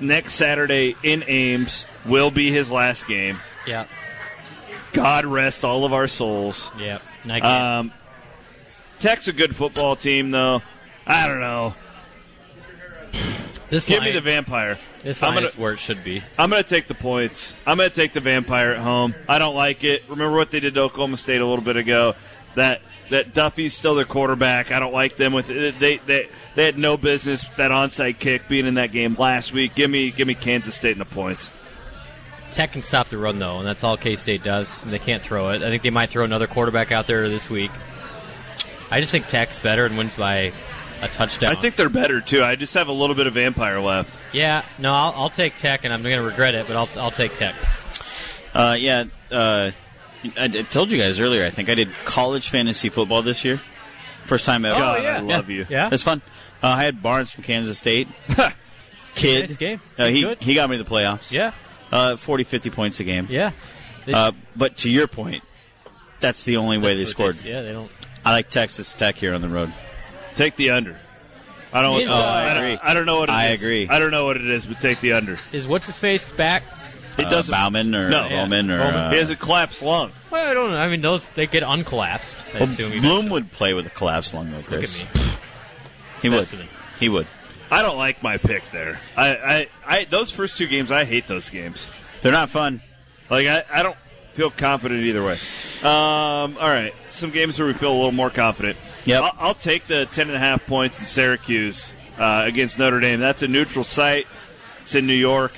[0.00, 3.38] next Saturday in Ames will be his last game.
[3.66, 3.86] Yeah.
[4.92, 6.70] God rest all of our souls.
[6.78, 6.98] Yeah.
[7.28, 7.92] Um,
[8.98, 10.62] Tech's a good football team, though.
[11.06, 11.74] I don't know.
[13.72, 14.78] This Give line, me the Vampire.
[15.02, 16.22] This I'm line gonna- is where it should be.
[16.38, 17.54] I'm going to take the points.
[17.66, 19.14] I'm going to take the Vampire at home.
[19.26, 20.02] I don't like it.
[20.10, 22.14] Remember what they did to Oklahoma State a little bit ago?
[22.54, 24.72] That that Duffy's still their quarterback.
[24.72, 25.70] I don't like them with they
[26.06, 29.74] they they had no business that onside kick being in that game last week.
[29.74, 31.50] Give me give me Kansas State and the points.
[32.50, 34.82] Tech can stop the run though, and that's all K State does.
[34.82, 35.62] And they can't throw it.
[35.62, 37.70] I think they might throw another quarterback out there this week.
[38.90, 40.52] I just think Tech's better and wins by
[41.02, 41.50] a touchdown.
[41.50, 42.42] I think they're better too.
[42.42, 44.14] I just have a little bit of Vampire left.
[44.32, 47.10] Yeah, no, I'll, I'll take Tech, and I'm going to regret it, but I'll I'll
[47.10, 47.54] take Tech.
[48.54, 49.70] Uh, yeah, uh,
[50.36, 51.44] I, I told you guys earlier.
[51.44, 53.60] I think I did college fantasy football this year.
[54.24, 54.78] First time ever.
[54.78, 55.66] God, I love you.
[55.68, 56.22] Yeah, It's fun.
[56.62, 58.06] Uh, I had Barnes from Kansas State.
[59.14, 59.48] Kid.
[59.50, 59.80] Nice game.
[59.98, 60.40] Uh, he, good.
[60.42, 61.32] he got me to the playoffs.
[61.32, 61.52] Yeah,
[61.90, 63.26] Uh, 40, 50 points a game.
[63.28, 63.50] yeah.
[64.06, 65.42] They- Uh, but to your point,
[66.20, 67.36] that's the only way they scored.
[67.36, 67.90] what yeah, they don't.
[68.24, 69.72] I like Texas Tech here on the road.
[70.34, 70.96] Take the under.
[71.72, 72.06] I don't.
[72.08, 72.78] Uh, uh, I, I don't agree.
[72.82, 73.38] I don't know what it is.
[73.38, 73.88] I agree.
[73.88, 75.38] I don't know what it is, but take the under.
[75.52, 76.62] Is what's his face back?
[77.18, 77.52] It Uh, doesn't.
[77.52, 78.28] Bauman or No.
[78.28, 78.94] Bowman or Bowman.
[78.94, 80.12] uh, he has a collapsed lung.
[80.30, 80.78] Well, I don't know.
[80.78, 82.38] I mean, those they get uncollapsed.
[82.54, 83.00] I well, assume.
[83.02, 85.00] Bloom would play with a collapsed lung, though, Look Chris.
[85.00, 85.20] at me.
[86.22, 86.46] He would.
[87.00, 87.26] He would.
[87.68, 89.00] I don't like my pick there.
[89.16, 91.88] I, I, I those first two games, I hate those games.
[92.20, 92.80] They're not fun.
[93.28, 93.96] Like I, I don't
[94.34, 95.32] feel confident either way.
[95.82, 98.76] Um, all right, some games where we feel a little more confident.
[99.04, 99.22] Yep.
[99.22, 103.20] I'll, I'll take the ten and a half points in Syracuse uh, against Notre Dame.
[103.20, 104.26] That's a neutral site.
[104.80, 105.52] It's in New York.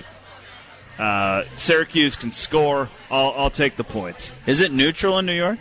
[0.98, 2.88] Uh, Syracuse can score.
[3.10, 4.30] I'll, I'll take the points.
[4.46, 5.58] Is it neutral in New York?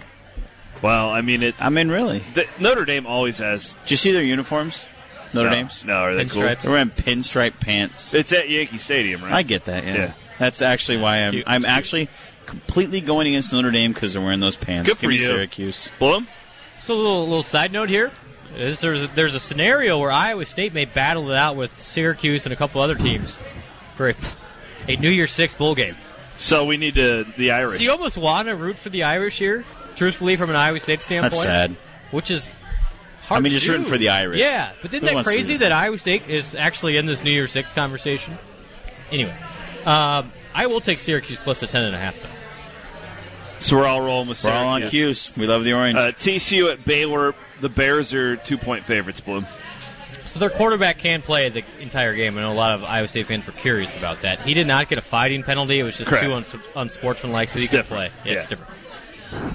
[0.82, 1.56] Well, I mean it.
[1.60, 2.20] I mean, really?
[2.34, 3.74] The, Notre Dame always has.
[3.84, 4.86] Did you see their uniforms?
[5.34, 5.84] Notre no, Dame's?
[5.84, 6.42] No, are they cool?
[6.42, 8.14] They're wearing pinstripe pants.
[8.14, 9.34] It's at Yankee Stadium, right?
[9.34, 9.86] I get that.
[9.86, 9.96] Yeah.
[9.96, 10.14] Yeah.
[10.40, 11.32] That's actually why I'm.
[11.32, 11.46] Cute.
[11.48, 12.10] I'm actually
[12.46, 14.88] completely going against Notre Dame because they're wearing those pants.
[14.90, 15.26] Good Give for me you.
[15.26, 15.92] Syracuse.
[15.98, 16.28] Bloom.
[16.80, 18.12] So a little, little side note here
[18.56, 22.46] is there's a, there's a scenario where Iowa State may battle it out with Syracuse
[22.46, 23.40] and a couple other teams
[23.96, 24.16] for a,
[24.88, 25.96] a New Year's Six bowl game.
[26.36, 27.78] So we need to the Irish.
[27.78, 29.64] So you almost want to root for the Irish here,
[29.96, 31.32] truthfully, from an Iowa State standpoint.
[31.32, 31.76] That's sad.
[32.12, 32.52] Which is
[33.28, 33.74] hard I mean, to just do.
[33.74, 34.40] rooting for the Irish.
[34.40, 37.52] Yeah, but isn't Who that crazy that Iowa State is actually in this New Year's
[37.52, 38.38] Six conversation?
[39.12, 39.36] Anyway,
[39.86, 42.22] um, I will take Syracuse plus the ten and a half.
[42.22, 42.30] Though.
[43.64, 45.30] So we're all rolling with We're all on Syracuse.
[45.30, 45.38] cues.
[45.38, 45.98] We love the orange.
[45.98, 47.34] Uh, TCU at Baylor.
[47.62, 49.22] The Bears are two point favorites.
[49.22, 49.46] Bloom.
[50.26, 52.38] So their quarterback can play the entire game.
[52.38, 54.42] I know a lot of Iowa State fans were curious about that.
[54.42, 55.80] He did not get a fighting penalty.
[55.80, 56.24] It was just Correct.
[56.26, 58.14] too uns- unsportsmanlike, so It's he could different.
[58.14, 58.32] play.
[58.32, 58.72] Yeah, it's different.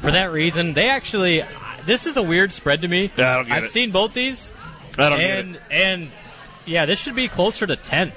[0.01, 1.45] For that reason, they actually.
[1.87, 3.11] This is a weird spread to me.
[3.17, 3.71] Yeah, I don't get I've it.
[3.71, 4.51] seen both these,
[4.99, 5.63] I don't get and it.
[5.71, 6.11] and
[6.67, 8.13] yeah, this should be closer to ten.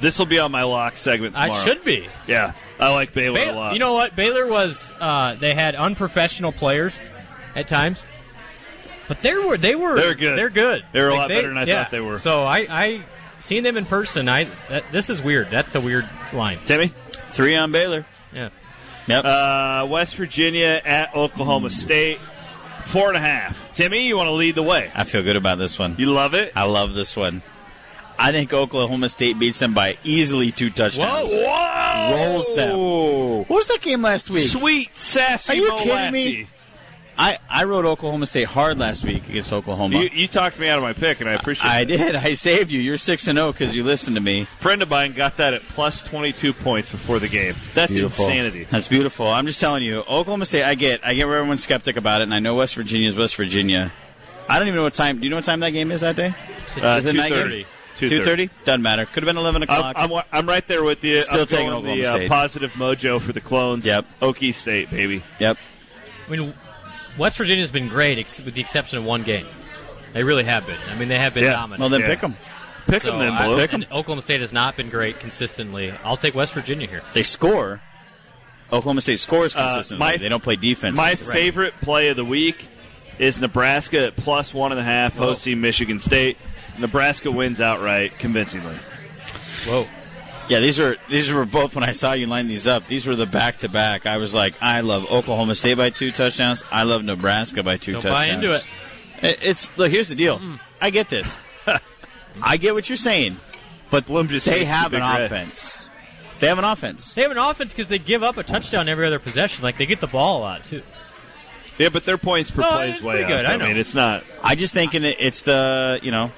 [0.00, 1.52] This will be on my lock segment tomorrow.
[1.52, 2.08] I should be.
[2.26, 3.72] Yeah, I like Baylor a lot.
[3.74, 4.14] you know what?
[4.16, 4.92] Baylor was.
[5.00, 7.00] Uh, they had unprofessional players
[7.54, 8.04] at times,
[9.08, 10.38] but they were they were They're good.
[10.38, 10.84] They're good.
[10.92, 11.82] They were a Like, lot better than I yeah.
[11.82, 12.18] thought they were.
[12.18, 13.02] So I I
[13.38, 14.28] seen them in person.
[14.28, 15.50] I that, this is weird.
[15.50, 16.58] That's a weird line.
[16.64, 16.92] Timmy.
[17.30, 18.04] Three on Baylor.
[18.32, 18.50] Yeah.
[19.06, 19.24] Yep.
[19.24, 22.18] Uh, West Virginia at Oklahoma State.
[22.84, 23.56] Four and a half.
[23.74, 24.90] Timmy, you want to lead the way?
[24.94, 25.94] I feel good about this one.
[25.98, 26.52] You love it?
[26.56, 27.42] I love this one.
[28.18, 31.30] I think Oklahoma State beats them by easily two touchdowns.
[31.32, 32.10] Whoa!
[32.16, 32.78] Rolls them.
[33.48, 34.48] What was that game last week?
[34.48, 36.48] Sweet sassy Are you Mo kidding me?
[37.18, 40.00] I, I rode Oklahoma State hard last week against Oklahoma.
[40.00, 41.86] You, you talked me out of my pick, and I appreciate I it.
[41.86, 42.16] did.
[42.16, 42.80] I saved you.
[42.80, 44.46] You're six and zero because you listened to me.
[44.60, 47.54] friend of mine got that at plus 22 points before the game.
[47.74, 48.24] That's Beautiful.
[48.24, 48.64] insanity.
[48.64, 49.28] That's beautiful.
[49.28, 50.64] I'm just telling you, Oklahoma State.
[50.64, 51.00] I get.
[51.04, 53.92] I get where everyone's skeptic about it, and I know West Virginia is West Virginia.
[54.48, 55.18] I don't even know what time.
[55.18, 56.34] Do you know what time that game is that day?
[56.82, 57.50] Uh, is it night 2:30.
[57.50, 57.66] game?
[57.94, 58.48] Two thirty.
[58.64, 59.04] Doesn't matter.
[59.06, 59.94] Could have been eleven o'clock.
[59.98, 61.20] I'm, I'm, I'm right there with you.
[61.20, 63.86] Still I'm taking going Oklahoma the uh, positive mojo for the clones.
[63.86, 64.06] Yep.
[64.20, 65.22] Okie State, baby.
[65.38, 65.58] yep.
[66.26, 66.54] I mean,
[67.18, 69.46] West Virginia's been great, ex- with the exception of one game.
[70.14, 70.78] They really have been.
[70.88, 71.52] I mean, they have been Yeah.
[71.52, 71.80] dominant.
[71.80, 72.06] Well, then Yeah.
[72.08, 72.36] pick them.
[72.86, 73.58] Pick So them then, I- Blue.
[73.60, 75.92] and Oklahoma State has not been great consistently.
[76.04, 77.02] I'll take West Virginia here.
[77.12, 77.80] They score.
[78.72, 79.98] Oklahoma State scores Uh, consistently.
[80.06, 80.96] my- they don't play defense.
[80.96, 82.68] My favorite play of the week
[83.18, 86.38] is Nebraska at plus one and a half, hosting Michigan State.
[86.78, 88.76] Nebraska wins outright convincingly.
[89.66, 89.86] Whoa.
[90.48, 92.86] Yeah, these are these were both when I saw you line these up.
[92.88, 94.06] These were the back to back.
[94.06, 96.64] I was like, I love Oklahoma State by two touchdowns.
[96.70, 98.14] I love Nebraska by 2 Don't touchdowns.
[98.14, 98.66] buy into it.
[99.22, 99.90] It- It's look.
[99.90, 100.38] Here's the deal.
[100.38, 100.56] Mm-hmm.
[100.80, 101.38] I get this.
[102.42, 103.36] I get what you're saying,
[103.90, 105.22] but Bloom just they have an Red.
[105.22, 105.80] offense.
[106.40, 107.14] They have an offense.
[107.14, 109.62] They have an offense because they give up a touchdown every other possession.
[109.62, 110.82] Like they get the ball a lot too.
[111.78, 113.52] Yeah, but their points per No, play is way pretty good, up.
[113.52, 113.68] I know.
[113.68, 114.24] mean, it's not.
[114.42, 116.32] I just thinking it's the you know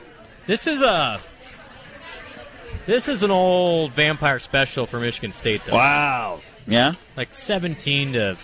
[0.46, 1.20] This is a
[2.86, 5.74] this is an old vampire special for Michigan State though.
[5.74, 6.40] Wow.
[6.66, 6.94] yeah.
[7.16, 8.36] Like seventeen to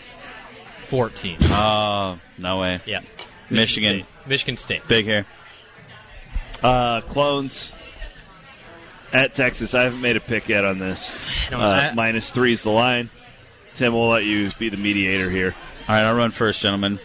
[0.86, 1.36] fourteen.
[1.42, 2.80] Oh no way.
[2.86, 3.01] Yeah.
[3.51, 4.05] Michigan.
[4.05, 4.28] State.
[4.28, 4.88] Michigan State.
[4.88, 5.26] Big hair.
[6.62, 7.72] Uh, clones
[9.12, 9.74] at Texas.
[9.74, 11.18] I haven't made a pick yet on this.
[11.51, 13.11] No, uh, I- minus three is the line.
[13.74, 15.55] Tim, we'll let you be the mediator here.
[15.88, 16.98] All right, I'll run first, gentlemen.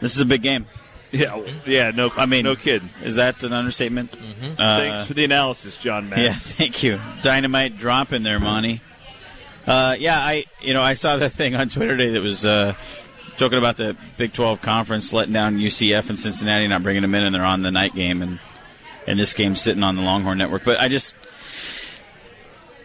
[0.00, 0.66] This is a big game.
[1.14, 1.90] Yeah, yeah.
[1.92, 2.90] No, I mean, no kidding.
[3.02, 4.12] Is that an understatement?
[4.12, 4.52] Mm-hmm.
[4.58, 6.08] Uh, Thanks for the analysis, John.
[6.08, 6.18] Matt.
[6.18, 6.98] Yeah, thank you.
[7.22, 8.80] Dynamite drop in there, Monty.
[9.66, 12.74] Uh, yeah, I you know I saw that thing on Twitter today that was uh,
[13.36, 17.22] joking about the Big Twelve conference letting down UCF and Cincinnati, not bringing them in,
[17.24, 18.40] and they're on the night game, and
[19.06, 20.64] and this game's sitting on the Longhorn Network.
[20.64, 21.16] But I just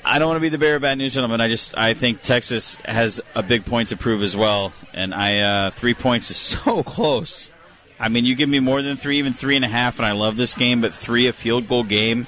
[0.05, 1.41] I don't want to be the bearer of bad news, gentlemen.
[1.41, 5.39] I just I think Texas has a big point to prove as well, and I
[5.39, 7.51] uh, three points is so close.
[7.99, 10.13] I mean, you give me more than three, even three and a half, and I
[10.13, 10.81] love this game.
[10.81, 12.27] But three, a field goal game,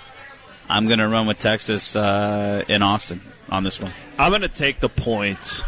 [0.69, 3.91] I'm going to run with Texas uh, in Austin on this one.
[4.19, 5.61] I'm going to take the points.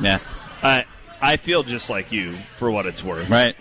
[0.00, 0.20] Yeah,
[0.62, 0.84] I
[1.20, 3.28] I feel just like you for what it's worth.
[3.28, 3.56] right.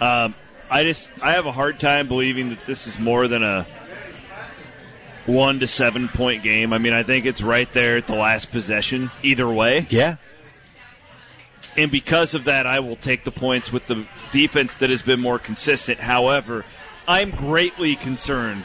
[0.00, 0.34] Um,
[0.70, 3.66] I just I have a hard time believing that this is more than a
[5.26, 6.72] one to seven point game.
[6.72, 9.86] I mean, I think it's right there at the last possession either way.
[9.90, 10.16] Yeah.
[11.76, 15.20] And because of that, I will take the points with the defense that has been
[15.20, 16.00] more consistent.
[16.00, 16.64] However,
[17.06, 18.64] I'm greatly concerned,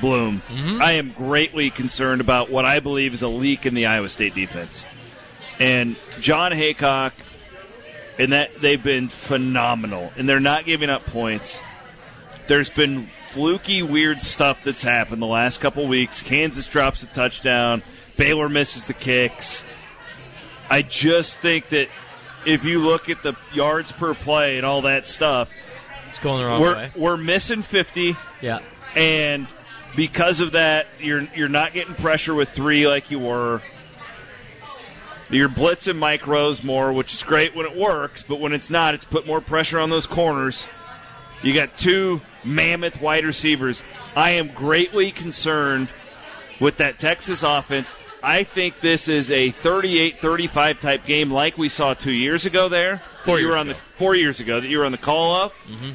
[0.00, 0.42] Bloom.
[0.48, 0.82] Mm-hmm.
[0.82, 4.34] I am greatly concerned about what I believe is a leak in the Iowa State
[4.34, 4.84] defense.
[5.58, 7.12] And Jon Heacock,
[8.18, 11.60] and that they've been phenomenal, and they're not giving up points.
[12.48, 16.22] There's been fluky, weird stuff that's happened the last couple weeks.
[16.22, 17.82] Kansas drops a touchdown.
[18.16, 19.62] Baylor misses the kicks.
[20.70, 21.88] I just think that
[22.48, 25.50] if you look at the yards per play and all that stuff,
[26.08, 26.90] It's going the wrong we're way.
[26.96, 28.60] we're missing 50, Yeah.
[28.96, 29.46] and
[29.94, 33.60] because of that, you're you're not getting pressure with three like you were.
[35.30, 38.94] You're blitzing Mike Rose more, which is great when it works, but when it's not,
[38.94, 40.66] it's put more pressure on those corners.
[41.42, 43.82] You got two mammoth wide receivers.
[44.16, 45.88] I am greatly concerned
[46.60, 47.94] with that Texas offense.
[48.22, 53.00] I think this is a 38-35 type game like we saw two years ago there.
[53.24, 53.78] Four you were years on ago.
[53.78, 55.52] the four years ago that you were on the call of.
[55.68, 55.94] Mhm.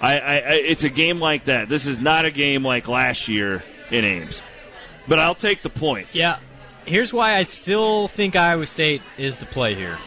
[0.00, 1.68] I, I, I it's a game like that.
[1.68, 4.42] This is not a game like last year in Ames.
[5.08, 6.14] But I'll take the points.
[6.14, 6.38] Yeah.
[6.84, 9.98] Here's why I still think Iowa State is the play here.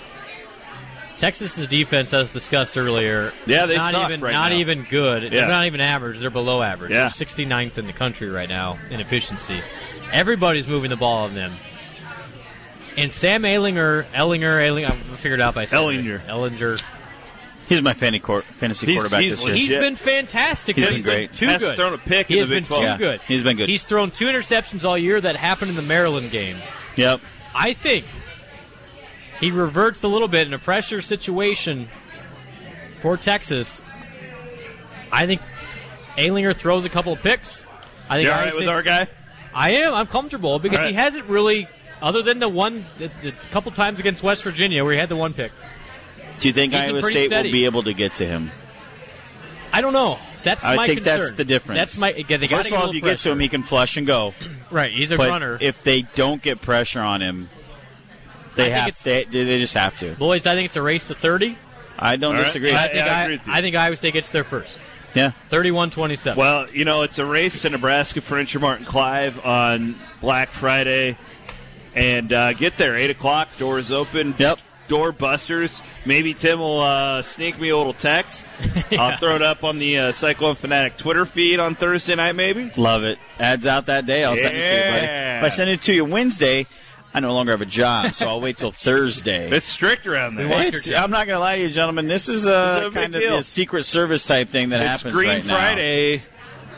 [1.22, 4.58] Texas's defense, as discussed earlier, Yeah, they not suck even right not now.
[4.58, 5.24] even good.
[5.24, 5.30] Yeah.
[5.30, 6.20] They're not even average.
[6.20, 6.92] They're below average.
[6.92, 7.02] Yeah.
[7.02, 9.62] They're 69th in the country right now in efficiency.
[10.12, 11.54] Everybody's moving the ball on them.
[12.98, 16.04] And Sam Ehlinger, Ehlinger, Ehlinger, I figured it out by saying it.
[16.04, 16.26] Ehlinger.
[16.26, 16.84] Ehlinger.
[17.70, 19.56] He's my fantasy, court, fantasy He's- quarterback he's this year.
[19.56, 19.82] He's Legit.
[19.82, 20.76] been fantastic.
[20.76, 21.32] He's but been great.
[21.34, 21.76] Too Hasn't good.
[21.78, 22.82] thrown a pick he in has the been Big 12.
[22.82, 23.22] too Yeah, good.
[23.28, 23.70] he's been good.
[23.70, 26.58] He's thrown two interceptions all year that happened in the Maryland game.
[26.98, 27.22] Yep.
[27.56, 28.04] I think
[29.42, 31.90] he reverts a little bit in a pressure situation
[33.02, 33.82] for Texas.
[35.12, 35.42] I think
[36.18, 37.66] Ehlinger throws a couple of picks.
[38.10, 39.08] I think You all Iowa with our guy?
[39.54, 39.94] I am.
[39.94, 40.92] I'm comfortable because All right.
[40.92, 41.68] he hasn't really,
[42.02, 45.18] other than the one, the, the couple times against West Virginia where he had the
[45.18, 45.52] one pick.
[46.40, 47.50] Do you think He's Iowa State steady.
[47.50, 48.52] will be able to get to him?
[49.74, 50.18] I don't know.
[50.44, 51.20] That's I my think concern.
[51.20, 51.78] that's the difference.
[51.80, 52.12] That's my.
[52.14, 53.96] Again, they gotta First of all, if little you get to him, he can flush
[53.98, 54.34] and go.
[54.72, 54.92] right.
[54.92, 55.58] He's a but runner.
[55.62, 57.50] if they don't get pressure on him,
[58.56, 60.14] they I think have it's- they, they just have to.
[60.16, 61.58] Boys, I think it's a race to 30.
[62.00, 62.46] I don't All right.
[62.46, 62.72] disagree.
[62.72, 63.54] I Yeah, think, I I, agree with you.
[63.54, 64.80] I think Iowa State gets there first.
[65.14, 65.32] Yeah.
[65.52, 66.36] 31-27.
[66.38, 71.18] Well, you know, it's a race to Nebraska Furniture Mart in Clive on Black Friday.
[71.94, 74.34] And uh, get there, 8 o'clock, doors open.
[74.38, 74.60] Yep.
[74.88, 75.82] Door busters.
[76.06, 78.46] Maybe Tim will uh, sneak me a little text.
[78.92, 82.72] I'll throw it up on the uh, Cyclone Fanatic Twitter feed on Thursday night, maybe.
[82.78, 83.20] Love it.
[83.40, 84.24] Adds out that day.
[84.24, 85.06] I'll send it to you, buddy.
[85.38, 86.68] If I send it to you Wednesday,
[87.14, 89.50] I no longer have a job, so I'll wait till Thursday.
[89.52, 90.46] It's strict around there.
[90.48, 92.08] It's- I'm not going to lie to you, gentlemen.
[92.08, 93.38] This is This is uh, a kind of deal.
[93.38, 96.18] the Secret Service type thing that It's happens Green right Friday.
[96.18, 96.24] now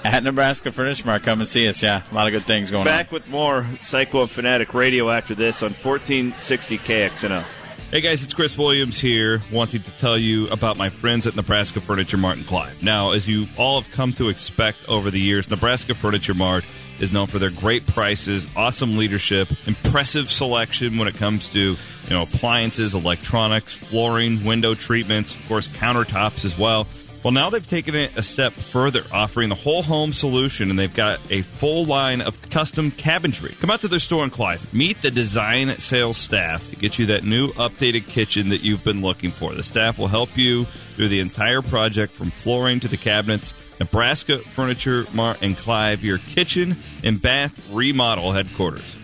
[0.06, 1.24] at Nebraska Furniture Mart.
[1.24, 1.82] Come and see us.
[1.84, 2.86] Yeah, a lot of good things going on.
[2.86, 7.46] Back with more Cyclone Fanatic Radio after this on 1460 KXNO.
[7.92, 11.80] Hey guys, it's Chris Williams here, wanting to tell you about my friends at Nebraska
[11.80, 12.82] Furniture Mart and Clive.
[12.82, 16.66] Now, as you all have come to expect over the years, Nebraska Furniture Mart
[17.00, 22.10] is known for their great prices, awesome leadership, impressive selection when it comes to you
[22.10, 26.88] know appliances, electronics, flooring, window treatments, of course countertops as well.
[27.24, 30.94] Well, now they've taken it a step further, offering the whole home solution, and they've
[30.94, 33.58] got a full line of custom cabinetry.
[33.62, 34.74] Come out to their store in Clive.
[34.74, 39.00] Meet the design sales staff to get you that new updated kitchen that you've been
[39.00, 39.54] looking for.
[39.54, 40.66] The staff will help you
[40.96, 43.54] through the entire project from flooring to the cabinets.
[43.80, 48.98] Nebraska Furniture Mart and Clive, your kitchen and bath remodel headquarters.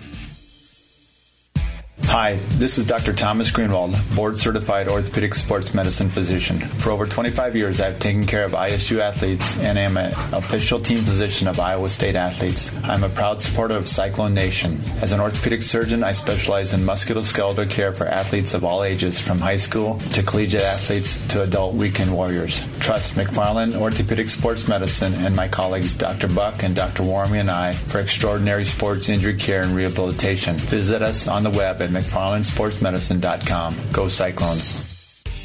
[2.09, 3.13] Hi, this is Dr.
[3.13, 6.59] Thomas Greenwald, board certified orthopedic sports medicine physician.
[6.59, 11.05] For over 25 years, I've taken care of ISU athletes and am an official team
[11.05, 12.75] physician of Iowa State athletes.
[12.83, 14.81] I'm a proud supporter of Cyclone Nation.
[15.01, 19.37] As an orthopedic surgeon, I specialize in musculoskeletal care for athletes of all ages, from
[19.37, 22.63] high school to collegiate athletes to adult weekend warriors.
[22.79, 26.27] Trust McFarland Orthopedic Sports Medicine and my colleagues Dr.
[26.27, 27.03] Buck and Dr.
[27.03, 30.55] Warmy and I for extraordinary sports injury care and rehabilitation.
[30.55, 33.75] Visit us on the web at McFarlandSportsMedicine.com.
[33.91, 34.89] Go Cyclones.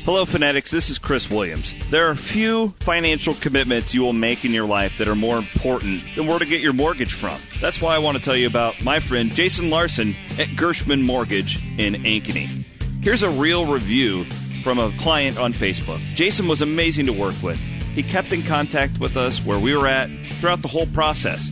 [0.05, 0.71] Hello, Fanatics.
[0.71, 1.75] This is Chris Williams.
[1.89, 6.03] There are few financial commitments you will make in your life that are more important
[6.15, 7.41] than where to get your mortgage from.
[7.59, 11.57] That's why I want to tell you about my friend Jason Larson at Gershman Mortgage
[11.79, 12.65] in Ankeny.
[13.03, 14.27] Here's a real review
[14.63, 16.01] from a client on Facebook.
[16.15, 17.59] Jason was amazing to work with.
[17.95, 21.49] He kept in contact with us where we were at throughout the whole process.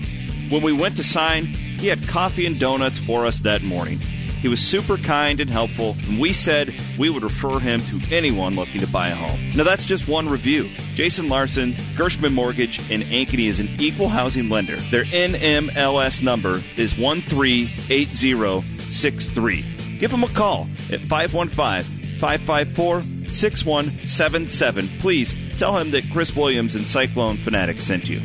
[0.50, 3.98] When we went to sign, he had coffee and donuts for us that morning.
[4.43, 8.57] He was super kind and helpful, and we said we would refer him to anyone
[8.57, 9.38] looking to buy a home.
[9.55, 10.68] Now, that's just one review.
[10.95, 14.74] Jason Larson, Gershman Mortgage in Ankeny is an equal housing lender.
[14.90, 19.64] Their NMLS number is 138063.
[20.01, 21.84] Give them a call at 515
[22.18, 24.88] 554 6177.
[24.99, 28.20] Please tell him that Chris Williams and Cyclone Fanatic sent you.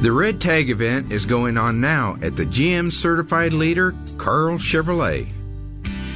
[0.00, 5.26] The Red Tag event is going on now at the GM certified leader, Karl Chevrolet.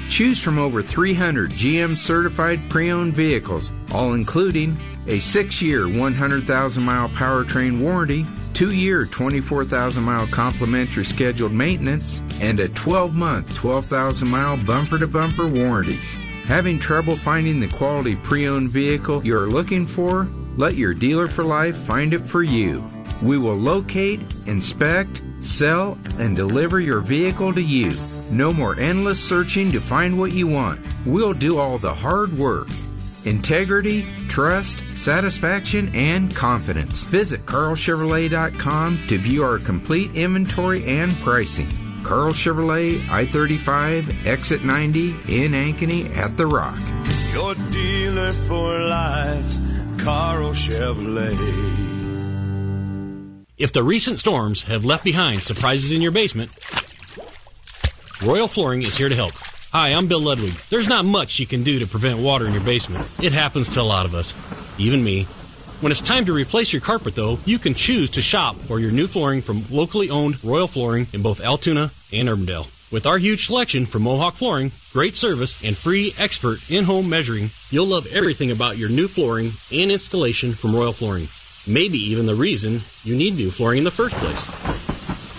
[0.08, 4.76] Choose from over 300 GM certified pre owned vehicles, all including
[5.08, 8.24] a 6 year 100,000 mile powertrain warranty,
[8.54, 15.08] 2 year 24,000 mile complimentary scheduled maintenance, and a 12 month 12,000 mile bumper to
[15.08, 15.98] bumper warranty.
[16.44, 20.28] Having trouble finding the quality pre owned vehicle you're looking for?
[20.56, 22.88] Let your dealer for life find it for you.
[23.22, 27.92] We will locate, inspect, sell, and deliver your vehicle to you.
[28.30, 30.84] No more endless searching to find what you want.
[31.06, 32.68] We'll do all the hard work.
[33.24, 37.04] Integrity, trust, satisfaction, and confidence.
[37.04, 41.68] Visit karlchevrolet.com to view our complete inventory and pricing.
[42.02, 46.78] Karl Chevrolet, I 35, exit 90, in Ankeny at The Rock.
[47.32, 49.56] Your dealer for life,
[49.98, 51.91] Karl Chevrolet.
[53.58, 56.50] If the recent storms have left behind surprises in your basement,
[58.22, 59.34] Royal Flooring is here to help.
[59.72, 60.54] Hi, I'm Bill Ludwig.
[60.70, 63.06] There's not much you can do to prevent water in your basement.
[63.22, 64.32] It happens to a lot of us,
[64.78, 65.24] even me.
[65.80, 68.90] When it's time to replace your carpet, though, you can choose to shop for your
[68.90, 72.70] new flooring from locally owned Royal Flooring in both Altoona and Urbandale.
[72.90, 77.50] With our huge selection from Mohawk Flooring, great service, and free expert in home measuring,
[77.70, 81.28] you'll love everything about your new flooring and installation from Royal Flooring.
[81.66, 84.91] Maybe even the reason you need new flooring in the first place.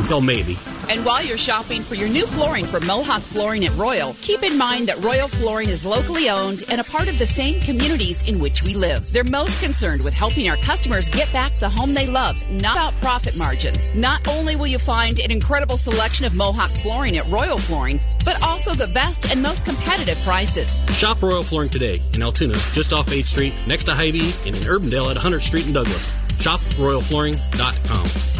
[0.09, 0.57] Well, maybe.
[0.89, 4.57] And while you're shopping for your new flooring from Mohawk Flooring at Royal, keep in
[4.57, 8.37] mind that Royal Flooring is locally owned and a part of the same communities in
[8.37, 9.09] which we live.
[9.13, 12.99] They're most concerned with helping our customers get back the home they love, not about
[12.99, 13.95] profit margins.
[13.95, 18.41] Not only will you find an incredible selection of Mohawk Flooring at Royal Flooring, but
[18.43, 20.79] also the best and most competitive prices.
[20.97, 24.63] Shop Royal Flooring today in Altoona, just off 8th Street, next to Hy-Vee, and in
[24.63, 26.09] Urbandale at 100th Street in Douglas.
[26.39, 28.32] ShopRoyalFlooring.com.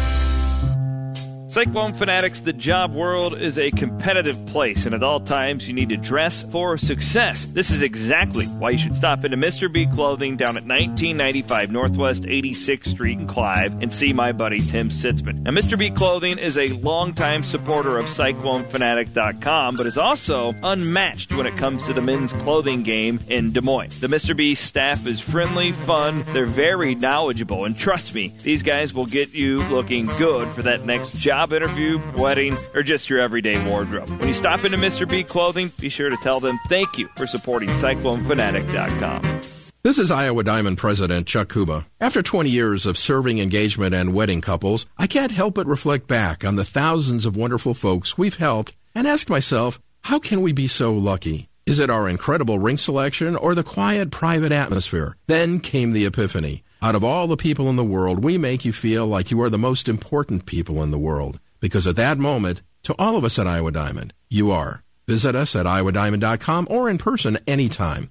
[1.54, 5.90] Cyclone Fanatics, the job world is a competitive place, and at all times you need
[5.90, 7.44] to dress for success.
[7.52, 9.72] This is exactly why you should stop into Mr.
[9.72, 14.88] B Clothing down at 1995 Northwest 86th Street in Clive and see my buddy Tim
[14.88, 15.42] Sitzman.
[15.42, 15.78] Now, Mr.
[15.78, 21.84] B Clothing is a longtime supporter of CycloneFanatic.com, but is also unmatched when it comes
[21.86, 24.00] to the men's clothing game in Des Moines.
[24.00, 24.36] The Mr.
[24.36, 29.32] B staff is friendly, fun, they're very knowledgeable, and trust me, these guys will get
[29.34, 34.08] you looking good for that next job interview, wedding, or just your everyday wardrobe.
[34.08, 35.08] When you stop into Mr.
[35.08, 39.42] B Clothing, be sure to tell them thank you for supporting CycloneFanatic.com.
[39.84, 41.86] This is Iowa Diamond President Chuck Kuba.
[42.00, 46.42] After 20 years of serving engagement and wedding couples, I can't help but reflect back
[46.42, 50.68] on the thousands of wonderful folks we've helped and ask myself, how can we be
[50.68, 51.50] so lucky?
[51.66, 55.18] Is it our incredible ring selection or the quiet private atmosphere?
[55.26, 56.63] Then came the epiphany.
[56.84, 59.48] Out of all the people in the world, we make you feel like you are
[59.48, 61.40] the most important people in the world.
[61.58, 64.82] Because at that moment, to all of us at Iowa Diamond, you are.
[65.08, 68.10] Visit us at iowadiamond.com or in person anytime.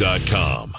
[0.01, 0.75] HeartlandFlags.com.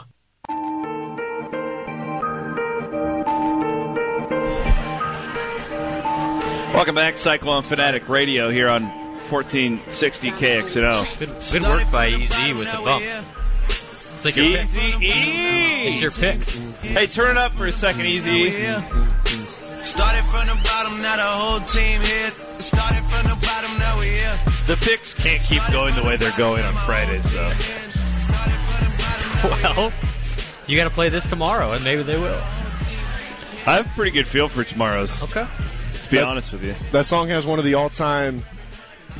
[6.75, 8.85] Welcome back, Cyclone Fanatic Radio here on
[9.31, 11.53] 1460 KXNO.
[11.53, 13.05] Good, work by EZ with the bump.
[13.67, 14.81] It's like your Easy.
[15.01, 15.89] E.
[15.89, 16.81] It's your picks.
[16.81, 18.51] Hey, turn it up for a second, Easy.
[19.25, 22.31] Started from the bottom, now the whole team here.
[22.31, 24.39] Started from the bottom, now we here.
[24.67, 27.83] The picks can't keep going the way they're going on Fridays, though.
[29.77, 29.93] Well,
[30.67, 32.41] you got to play this tomorrow, and maybe they will.
[33.67, 35.23] I have a pretty good feel for tomorrow's.
[35.25, 35.45] Okay.
[35.45, 36.75] To be That's- honest with you.
[36.93, 38.43] That song has one of the all-time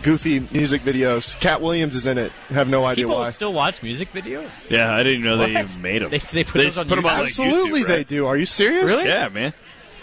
[0.03, 1.39] goofy music videos.
[1.41, 2.33] Katt Williams is in it.
[2.51, 3.31] Have no idea People why.
[3.31, 4.71] still watch music videos.
[4.71, 5.65] Yeah, I didn't know they What?
[5.65, 6.11] even made them.
[6.11, 7.09] They, they put those on put 'em YouTube.
[7.09, 8.27] on like, Absolutely, YouTube, they do.
[8.27, 8.85] Are you serious?
[8.85, 9.07] Really?
[9.07, 9.53] Yeah, man.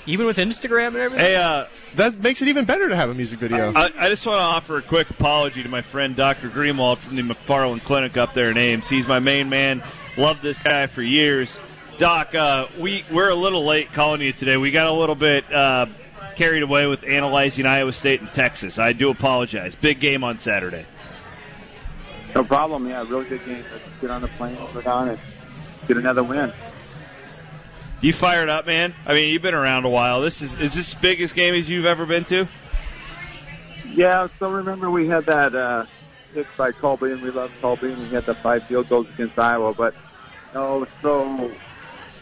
[0.05, 1.25] Even with Instagram and everything.
[1.27, 1.65] Hey, uh,
[1.95, 3.71] That makes it even better to have a music video.
[3.75, 6.49] I, I just want to offer a quick apology to my friend Dr.
[6.49, 8.89] Greenwald from the McFarland Clinic up there in Ames.
[8.89, 9.83] He's my main man.
[10.19, 11.57] Loved this guy for years.
[11.97, 14.57] Doc, uh, we we're a little late calling you today.
[14.57, 15.85] We got a little bit uh,
[16.35, 18.79] carried away with analyzing Iowa State and Texas.
[18.79, 19.75] I do apologize.
[19.75, 20.85] Big game on Saturday.
[22.35, 22.89] No problem.
[22.89, 23.63] Yeah, really good game.
[23.71, 25.19] Let's get on the plane, go down, and
[25.87, 26.51] get another win.
[28.01, 28.93] You fired up, man?
[29.05, 30.19] I mean, you've been around a while.
[30.19, 32.45] This is is this the biggest game as you've ever been to?
[33.85, 34.27] Yeah.
[34.37, 35.85] So remember we had that uh,
[36.33, 39.39] pick by Colby, and we love Colby, and we had the five field goals against
[39.39, 39.73] Iowa.
[39.73, 39.95] But
[40.53, 41.51] no, so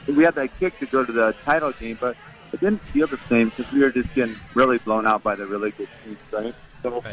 [0.08, 2.16] we had that kick to go to the title game, but
[2.54, 5.46] it didn't feel the same because we were just getting really blown out by the
[5.46, 6.56] really good teams, right?
[6.84, 7.04] So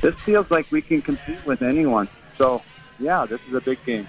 [0.00, 2.08] this feels like we can compete with anyone.
[2.38, 2.62] So
[2.98, 4.06] yeah, this is a big game.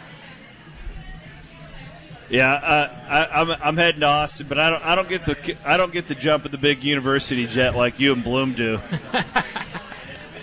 [2.30, 5.58] Yeah, uh, I, I'm I'm heading to Austin, but I don't I don't get the
[5.66, 8.80] I don't get the jump of the big university jet like you and Bloom do.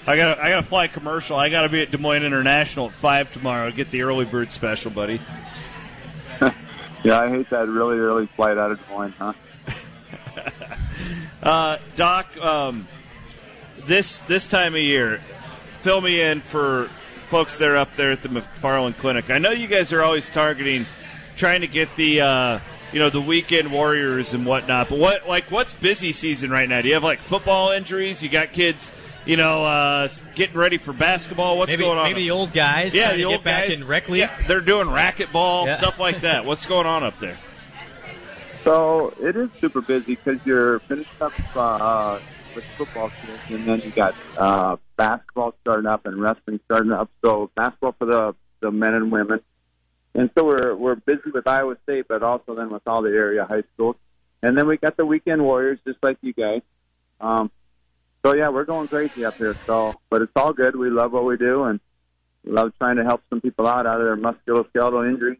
[0.06, 1.36] I got I got to fly commercial.
[1.36, 3.70] I got to be at Des Moines International at five tomorrow.
[3.70, 5.20] Get the early bird special, buddy.
[7.02, 9.32] Yeah, I hate that really early flight out of Des Moines, huh?
[11.42, 12.86] Uh, Doc, um,
[13.86, 15.22] this this time of year,
[15.80, 16.90] fill me in for
[17.28, 19.30] folks that are up there at the McFarland Clinic.
[19.30, 20.84] I know you guys are always targeting,
[21.36, 22.60] trying to get the uh,
[22.92, 24.90] you know the weekend warriors and whatnot.
[24.90, 26.82] But what like what's busy season right now?
[26.82, 28.22] Do you have like football injuries?
[28.22, 28.92] You got kids,
[29.30, 31.56] you know, uh, getting ready for basketball.
[31.56, 32.04] What's maybe, going on?
[32.04, 32.92] Maybe the old guys.
[32.92, 34.22] yeah, the to old get back guys in rec league.
[34.22, 35.78] Yeah, they're doing racquetball Yeah.
[35.78, 36.44] stuff like that.
[36.44, 37.38] What's going on up there?
[38.64, 42.20] So it is super busy because you're finishing up uh, uh,
[42.56, 47.08] with football season, and then you got uh, basketball starting up and wrestling starting up.
[47.24, 49.38] So basketball for the the men and women,
[50.12, 53.44] and so we're we're busy with Iowa State, but also then with all the area
[53.44, 53.94] high schools,
[54.42, 56.62] and then we got the weekend warriors, just like you guys.
[57.20, 57.52] Um,
[58.24, 59.56] so yeah, we're going crazy up here.
[59.66, 60.76] So, but it's all good.
[60.76, 61.80] We love what we do, and
[62.44, 65.38] we love trying to help some people out out of their musculoskeletal injuries.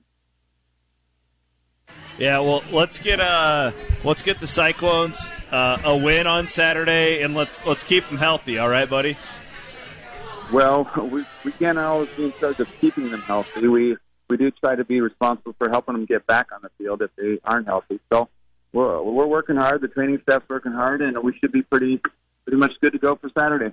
[2.19, 3.73] Yeah, well, let's get uh,
[4.05, 8.59] let's get the Cyclones uh, a win on Saturday, and let's let's keep them healthy.
[8.59, 9.17] All right, buddy.
[10.53, 13.69] Well, we, we can't always be in charge of keeping them healthy.
[13.69, 13.97] We
[14.29, 17.11] we do try to be responsible for helping them get back on the field if
[17.17, 18.01] they aren't healthy.
[18.13, 18.29] So
[18.73, 19.81] we're we're working hard.
[19.81, 22.01] The training staff's working hard, and we should be pretty
[22.51, 23.73] pretty much good to go for Saturday.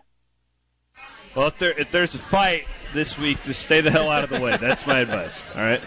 [1.36, 4.30] Well, if there if there's a fight this week, just stay the hell out of
[4.30, 4.56] the way.
[4.58, 5.40] That's my advice.
[5.56, 5.82] All right.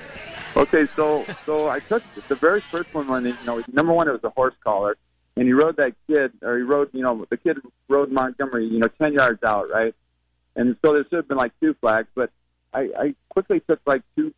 [0.56, 4.12] Okay, so so I took the very first one when you know number one it
[4.12, 4.96] was a horse collar,
[5.36, 8.80] and he rode that kid or he rode you know the kid rode Montgomery you
[8.80, 9.94] know ten yards out right,
[10.56, 12.30] and so there should have been like two flags, but
[12.74, 14.34] I, I quickly took like two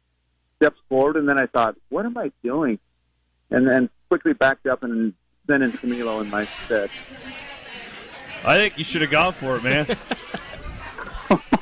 [0.57, 2.79] steps forward and then I thought what am I doing,
[3.51, 5.15] and then quickly backed up and
[5.47, 6.91] sent in Camilo in my stead.
[8.45, 9.87] I think you should have gone for it, man.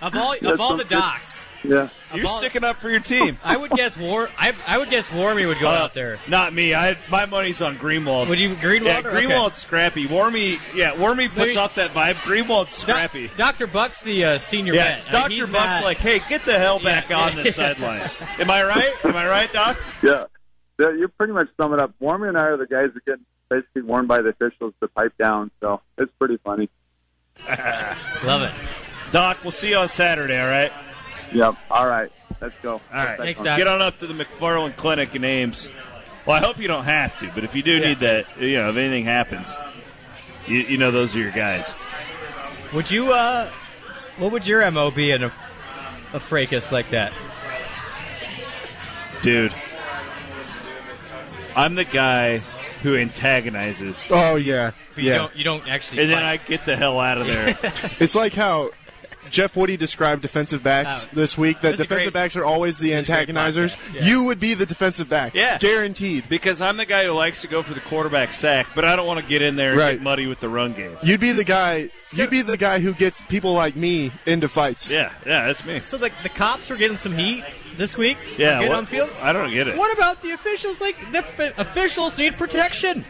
[0.03, 3.39] Of all of all the some- docs, Yeah, You're sticking up for your team.
[3.45, 4.28] I would guess War.
[4.39, 6.18] I, I would guess Warmy would go Uh, out there.
[6.26, 6.74] Not me.
[6.74, 8.28] I my money's on Greenwald.
[8.28, 8.85] Would you Greenwald?
[8.87, 9.66] Yeah, Greenwald's okay.
[9.66, 10.07] scrappy.
[10.07, 12.14] Wormy, yeah, Wormy puts Maybe- off that vibe.
[12.24, 13.31] Greenwald's scrappy.
[13.37, 15.12] Doctor Buck's the uh, senior yeah, vet.
[15.12, 17.20] Doctor he's Buck's not- like, hey, get the hell back Yeah.
[17.20, 18.24] on the sidelines.
[18.39, 18.93] Am I right?
[19.05, 19.78] Am I right, Doc?
[20.03, 20.24] Yeah,
[20.81, 21.93] So you pretty much sum it up.
[22.01, 23.18] Warmy and I are the guys that get
[23.51, 25.51] basically warned by the officials to pipe down.
[25.61, 26.70] So it's pretty funny.
[28.24, 28.53] Love it.
[29.12, 30.72] Doc, we'll see you on Saturday, all right?
[31.32, 31.57] Yep.
[31.70, 32.11] All right.
[32.40, 32.74] Let's go.
[32.74, 33.18] All right.
[33.18, 33.59] Thanks, Doc.
[33.59, 35.68] Get on up to the McFarland Clinic in Ames.
[36.24, 38.70] Well, I hope you don't have to, but if you do need that, you know,
[38.70, 39.53] if anything happens,
[40.46, 41.74] you, you know those are your guys.
[42.72, 43.51] Would you, uh,
[44.18, 45.32] what would your MO be in a,
[46.12, 47.12] a fracas like that?
[49.22, 49.53] Dude,
[51.57, 52.42] I'm the guy
[52.83, 54.05] who antagonizes.
[54.11, 55.16] Oh yeah, But you yeah.
[55.18, 56.03] don't, you don't actually.
[56.03, 56.41] And then fight.
[56.41, 57.57] I get the hell out of there.
[58.01, 58.70] It's like how
[59.31, 61.14] Jeff Woody described defensive backs Oh.
[61.14, 61.61] this week.
[61.61, 63.76] That That's a defensive great- backs are always the great antagonizers.
[63.76, 64.05] podcast, yeah.
[64.07, 65.59] You would be the defensive back, Yeah.
[65.59, 66.28] guaranteed.
[66.28, 69.07] because I'm the guy who likes to go for the quarterback sack, but I don't
[69.07, 69.93] want to get in there and Right.
[69.93, 70.97] get muddy with the run game.
[71.05, 71.91] You'd be the guy.
[72.12, 74.91] You'd be the guy who gets people like me into fights.
[74.91, 75.78] Yeah, yeah, that's me.
[75.78, 77.45] So the, the cops are getting some heat
[77.81, 78.18] this week.
[78.37, 79.11] Yeah, getting what- on field.
[79.22, 79.76] I don't get it.
[79.76, 80.81] What about the officials?
[80.81, 83.05] Like the f- officials need protection.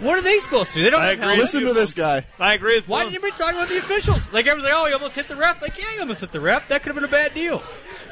[0.00, 0.82] What are they supposed to do?
[0.84, 1.26] They don't I have agree.
[1.28, 1.54] helmets.
[1.54, 2.26] Listen to this guy.
[2.38, 3.12] I agree with Why Bloom.
[3.14, 4.30] didn't you be talking about the officials?
[4.32, 5.62] Like everyone's like, oh, he almost hit the ref.
[5.62, 6.68] Like, yeah, he almost hit the ref.
[6.68, 7.62] That could have been a bad deal.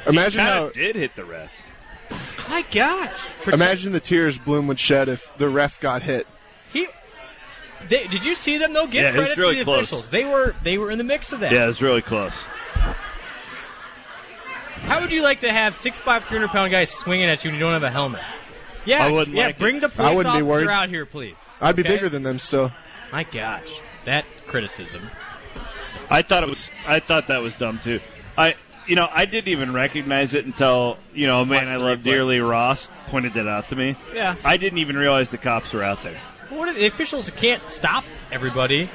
[0.06, 0.68] Imagine Kinda how.
[0.70, 1.50] did hit the ref.
[2.48, 3.12] My gosh.
[3.52, 6.26] Imagine the tears Bloom would shed if the ref got hit.
[6.72, 6.86] He.
[7.88, 8.86] They, did you see them though?
[8.86, 9.82] Give Yeah, it was credit really to the close.
[9.92, 10.10] officials.
[10.10, 11.52] They were they were in the mix of that.
[11.52, 12.42] Yeah, it was really close.
[14.86, 17.64] How would you like to have 6'5", 300 pound guys swinging at you and you
[17.64, 18.20] don't have a helmet?
[18.84, 19.46] Yeah, I wouldn't yeah.
[19.46, 19.80] like bring it.
[19.90, 20.68] the I wouldn't be officer worried.
[20.68, 21.36] out here, please.
[21.60, 21.94] I'd be Okay?
[21.94, 22.70] bigger than them still.
[23.10, 25.02] My gosh, that criticism.
[26.10, 26.70] I thought it was.
[26.86, 28.00] I thought that was dumb too.
[28.36, 28.56] I,
[28.86, 32.40] you know, I didn't even recognize it until you know, a man I love dearly,
[32.40, 33.96] Ross, pointed that out to me.
[34.14, 34.36] Yeah.
[34.44, 36.18] I didn't even realize the cops were out there.
[36.50, 38.90] What are the officials can't stop everybody.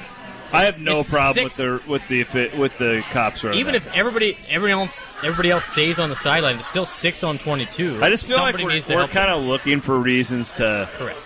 [0.51, 3.43] I have no problem six- with the with the with the cops.
[3.43, 7.23] Right Even if everybody, everybody else, everybody else stays on the sideline, it's still six
[7.23, 8.03] on twenty-two.
[8.03, 11.19] I just feel Somebody like we're, we're kind of looking for reasons to correct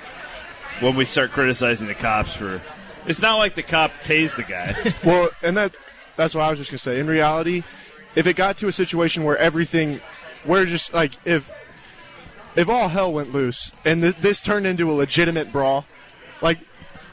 [0.82, 2.62] when we start criticizing the cops for.
[3.06, 4.76] It's not like the cop tased the guy.
[5.06, 5.74] Well, and that
[6.16, 7.00] that's what I was just gonna say.
[7.00, 7.64] In reality,
[8.16, 10.02] if it got to a situation where everything,
[10.44, 11.50] where just like if
[12.56, 15.86] if all hell went loose and th- this turned into a legitimate brawl,
[16.42, 16.60] like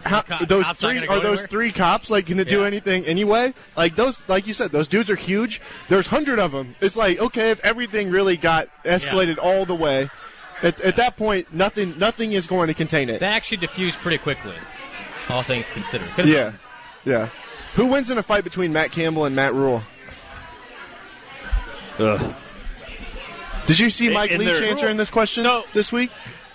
[0.05, 2.67] how, Co- those three go are those three cops like going to do Yeah.
[2.67, 3.53] anything anyway?
[3.77, 5.61] Like those, like you said, those dudes are huge.
[5.89, 6.75] There's hundred of them.
[6.81, 10.09] It's like okay, if everything really got escalated all the way.
[10.63, 13.21] At, at that point, nothing, nothing is going to contain it.
[13.21, 14.55] That actually diffused pretty quickly,
[15.31, 16.07] all things considered.
[16.11, 16.53] Could've- Yeah,
[17.05, 17.31] yeah.
[17.77, 19.83] Who wins in a fight between Matt Campbell and Matt Rhule?
[21.99, 22.35] Ugh.
[23.67, 26.11] Did you see Mike in Leach their- answering this question this week?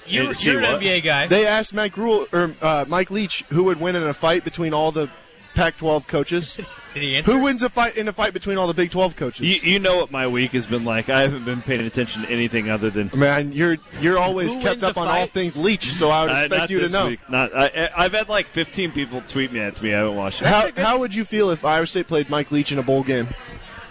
[0.07, 0.81] You, Did she you're an what?
[0.81, 1.27] NBA guy.
[1.27, 4.73] They asked Mike Rhule or uh, Mike Leach who would win in a fight between
[4.73, 5.09] all the
[5.55, 6.57] Pac-12 coaches.
[6.93, 7.31] Did he answer?
[7.31, 9.45] who wins a fight in a fight between all the Big 12 coaches?
[9.63, 11.09] You, you know what my week has been like.
[11.09, 13.09] I haven't been paying attention to anything other than.
[13.13, 15.31] Man, you're you're always Who kept wins up a on all fight?
[15.31, 17.07] things Leach, so I would Uh, expect not you to this know.
[17.09, 17.19] week.
[17.29, 17.55] Not.
[17.55, 19.93] I, I've had like 15 people tweet me at me.
[19.93, 20.47] I haven't watched it.
[20.47, 23.27] How how would you feel if Iowa State played Mike Leach in a bowl game?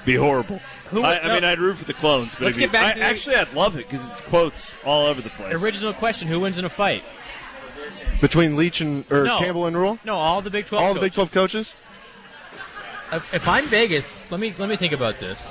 [0.05, 0.61] Be horrible.
[0.90, 1.34] Who- I, I no.
[1.34, 3.52] mean, I'd root for the clones, but Let's get back I, to the- actually, I'd
[3.55, 5.55] love it because it's quotes all over the place.
[5.55, 7.02] Original question: Who wins in a fight?
[8.20, 9.38] Between Leach and or No.
[9.38, 9.98] Campbell and Rhule?
[10.05, 10.84] No, all the Big Twelve.
[10.84, 11.74] All the Big 12 coaches?
[13.12, 15.46] If, if I'm Vegas, let me let me think about this.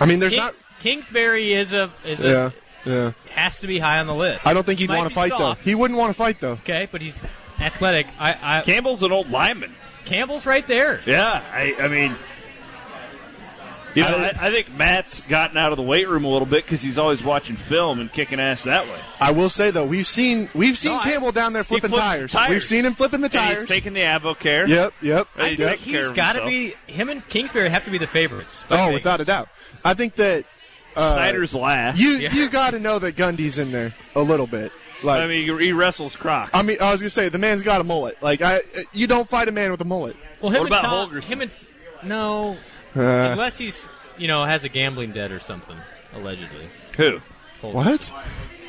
[0.00, 2.50] I mean, there's King- not Kingsbury is a is Yeah.
[2.86, 3.12] a Yeah.
[3.34, 4.46] has to be high on the list.
[4.46, 5.64] I don't think He he'd want to fight soft, though.
[5.64, 6.52] He wouldn't want to fight though.
[6.52, 7.22] Okay, but he's
[7.60, 8.06] athletic.
[8.18, 9.74] I, I Campbell's an old lineman.
[10.04, 11.00] Campbell's right there.
[11.06, 12.16] Yeah, I, I mean,
[13.94, 16.64] you know, I, I think Matt's gotten out of the weight room a little bit
[16.64, 18.98] because he's always watching film and kicking ass that way.
[19.20, 22.32] I will say though, we've seen we've seen No, I- Campbell down there flipping tires.
[22.32, 22.50] tires.
[22.50, 23.60] We've seen him flipping the tires.
[23.60, 24.66] he's taking the AdvoCare.
[24.68, 25.28] Yep, yep.
[25.36, 25.70] And he's yep.
[25.78, 28.64] taking care He's of got to be him and Kingsbury have to be the favorites.
[28.70, 29.48] Oh, without a doubt.
[29.84, 30.44] I think that
[30.96, 31.98] uh, Snyder's last.
[32.00, 32.32] You Yeah.
[32.32, 34.72] you got to know that Gundy's in there a little bit.
[35.02, 36.50] Like I mean, he wrestles Croc.
[36.54, 38.22] I mean, I was gonna say the man's got a mullet.
[38.22, 38.60] Like I,
[38.92, 40.16] you don't fight a man with a mullet.
[40.40, 41.24] Well, him What and about Tom, Holgorsen?
[41.28, 41.50] Him and
[42.04, 42.56] no,
[42.94, 43.88] unless he's
[44.18, 45.76] you know has a gambling debt or something
[46.12, 46.68] allegedly.
[46.96, 47.20] Who?
[47.60, 47.74] Holgorsen.
[47.74, 48.12] what?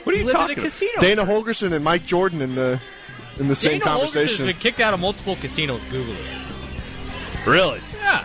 [0.03, 1.01] What are you talking in a about?
[1.01, 2.79] Dana Holgorsen and Mike Jordan in the
[3.39, 4.45] in the same Dana Holgorsen's conversation.
[4.45, 5.83] been kicked out of multiple casinos.
[5.85, 7.47] Google it.
[7.47, 7.81] Really?
[7.95, 8.23] Yeah.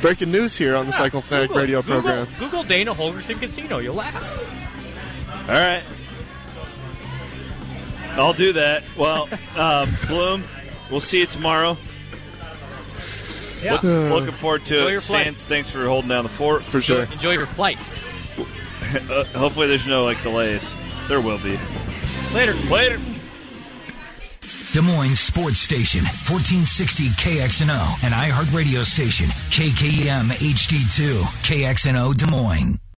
[0.00, 2.28] Breaking news here on the Cycle Fanatic Google, Radio Google, program.
[2.38, 3.78] Google Dana Holgorsen Casino.
[3.78, 4.22] You'll laugh.
[5.48, 5.82] All right.
[8.12, 8.82] I'll do that.
[8.96, 10.44] Well, um, Bloom,
[10.90, 11.78] we'll see you tomorrow.
[13.62, 13.74] Yeah.
[13.74, 14.92] Look, looking forward to Enjoy it.
[14.92, 15.22] your flight.
[15.22, 16.64] Stans, thanks for holding down the fort.
[16.64, 17.04] For sure.
[17.04, 18.02] Enjoy your flights.
[19.08, 20.74] Uh, hopefully, there's no like delays.
[21.08, 21.58] There will be.
[22.34, 22.52] Later.
[22.68, 22.98] Later.
[24.72, 32.78] Des Moines Sports Station, 1460 KXNO, and iHeartRadio station, KKEM HD2, KXNO Des Moines.